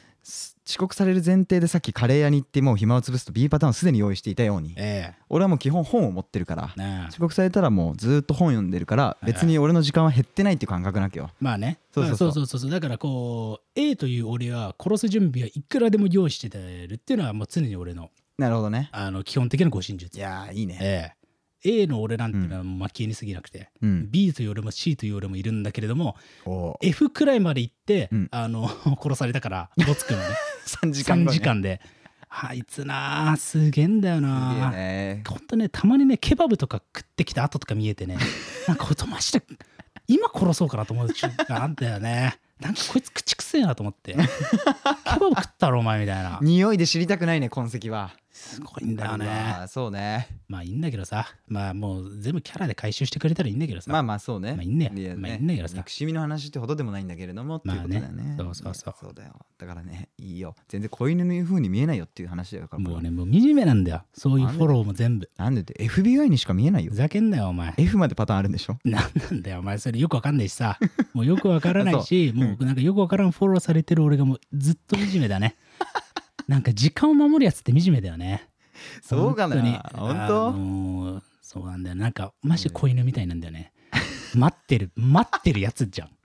[0.69, 4.75] 遅刻される前提でさっきカレー屋に行ってもう暇を潰すと B パターンをすでに用意していたように。
[4.77, 6.75] え俺はもう基本本を持ってるから。
[6.77, 7.09] えなあ。
[7.09, 11.31] 遅刻されたらもうずーっと本読んでるから別に俺の時間は減ってないっていう感覚なわけよ。
[11.41, 11.79] まあね。
[11.93, 12.29] そうそうそう。
[12.29, 18.89] まあそうそうそうだからこう A という俺は殺す準備はいくらでも用意してるっていうのはもう常に俺のなるほどね。
[18.93, 20.79] あの基本的な護身術いやーいいね。
[20.81, 21.26] ええ
[21.67, 24.09] A の俺なんていうのはもう負けに過ぎなくて、うん。
[24.11, 28.29] B という俺も C という俺もいるんだけれどもお F くらいまで行って、うん。
[28.31, 28.69] あの
[29.03, 30.37] 殺されたからボツくんはね。
[30.67, 31.81] 3時間3後に時間で。
[32.29, 35.69] あいつなあすげえんだよなねほんとね。
[35.69, 38.19] たまにねケバブとか食ってきた後とか見えてね。
[38.69, 39.43] なんかこいつマジで
[40.07, 42.39] 今殺そうかなと思う瞬間あんだよね。
[42.61, 44.13] なんかこいつ口くせえなと思って。
[44.13, 46.39] ケバブ食ったろお前みたいな。
[46.43, 49.27] 匂いで知りたくないね痕跡はすごいんだよね。
[49.27, 50.29] あーそうね。
[50.47, 51.27] まあいいんだけどさ。
[51.49, 53.91] まあもう全部キャラで回収してくれたらいいんだけどさ。
[53.91, 54.53] まあまあそうね。
[54.53, 54.93] まあいいんだよ。
[55.11, 55.77] やまあいいんだけどさ。
[55.79, 58.35] 憎しみの話ってほどでもないんだけれどもっていうことだよね,、まあね。
[58.39, 58.95] そうそうそう。
[59.01, 59.35] そうだよ。
[59.59, 60.55] だからねいいよ。
[60.69, 64.03] 全然子犬の風に見えないよっていう話だよもうねもう惨めなんだよ。
[64.13, 65.31] そういうフォローも全部。
[65.39, 65.63] なんで？
[65.63, 66.91] って？FBI にしか見えないよ。
[66.93, 67.73] ふざけんなよお前。
[67.79, 68.77] F までパターンあるんでしょ？
[68.85, 69.79] なんなんだよお前。
[69.79, 70.79] それよくわかんないしさ。
[71.15, 75.57] もうよくわからないし もうなんかよくわからんフォローされてる俺がもうずっと惨めだね
[76.49, 78.49] なんか時間を守るやつって惨めだよね。
[79.03, 79.57] そうかな。
[79.57, 79.79] 本当に。
[79.95, 80.49] 本当？
[80.49, 81.97] あのーそうなんだよ。
[81.97, 83.73] なんかマジで子犬みたいなんだよね。
[84.35, 86.11] 待ってる 待ってるやつじゃん。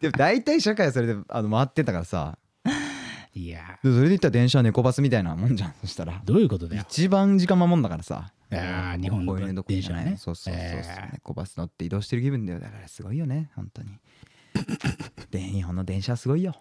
[0.00, 2.38] でも大体社会はそれであの回ってたからさ。
[3.34, 3.78] いや。
[3.82, 5.74] でそれで言ったら電車は猫バスみたいなもんじゃん。
[5.80, 6.20] そしたら。
[6.24, 6.84] どういうことだよ。
[6.88, 8.32] 一番時間守んだからさ。
[8.50, 10.16] いやー日本の電車ね。
[10.18, 11.12] そうそうそうそう、えー。
[11.14, 12.60] 猫バス乗って移動してる気分だよ。
[12.60, 13.50] だからすごいよね。
[13.56, 13.88] 本当に。
[13.88, 13.96] で
[15.32, 16.54] 日本の電車はすごいよ。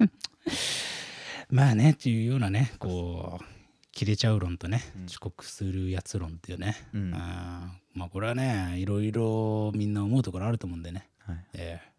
[1.49, 3.45] まあねっていうようなねこう
[3.91, 5.05] 切れちゃう論とね、うん。
[5.05, 7.13] 遅刻するやつ論っていうね、うん。
[7.15, 11.45] あーまあこれはねいろいろみんな思うところあると思うんでね、はい。
[11.53, 11.91] ええ。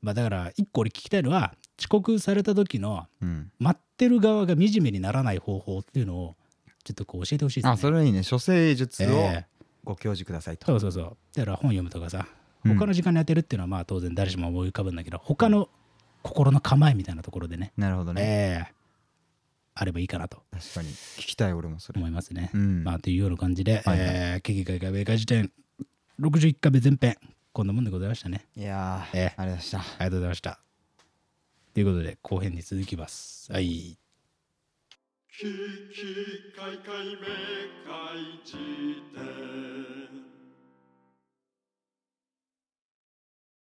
[0.00, 3.50] まあだから一個俺聞きたいのは遅刻された時のうん。
[3.58, 6.36] 待ってる側が惨めにならない方法っていうのを
[6.84, 7.72] ちょっとこう教えてほしいですね。
[7.72, 8.22] あそれはいいね。
[8.28, 9.46] 処世術をええ。
[9.82, 11.16] ご教示くださいと、そうそうそう。
[11.34, 12.26] だから本読むとかさ。
[12.28, 15.68] うん他の時間に当てるっていうのはまあ当然誰しも思い浮かぶんだけど他の
[16.22, 18.74] 心の構えみたいなところでね、なるほどね、ええ。
[19.74, 20.38] あればいいかなと。
[20.50, 20.88] 確かに。
[20.88, 21.98] 聞きたい俺もそれ。
[21.98, 22.50] 思いますね。
[22.54, 24.08] うん、まあというような感じで、はいはい。
[24.08, 25.52] えーケケカイカベカ辞典
[26.20, 27.16] 61回目前編。
[27.52, 28.46] こんなもんでございましたね。
[28.56, 29.24] いやー、ええ。
[29.24, 29.78] ありがとうございました。
[29.78, 30.60] ありがとうございました。
[31.74, 33.52] ということで後編に続きます。
[33.52, 33.98] はい。
[35.28, 35.44] きき
[36.56, 37.22] かいかいめ
[37.84, 38.54] かい辞
[39.12, 40.23] 典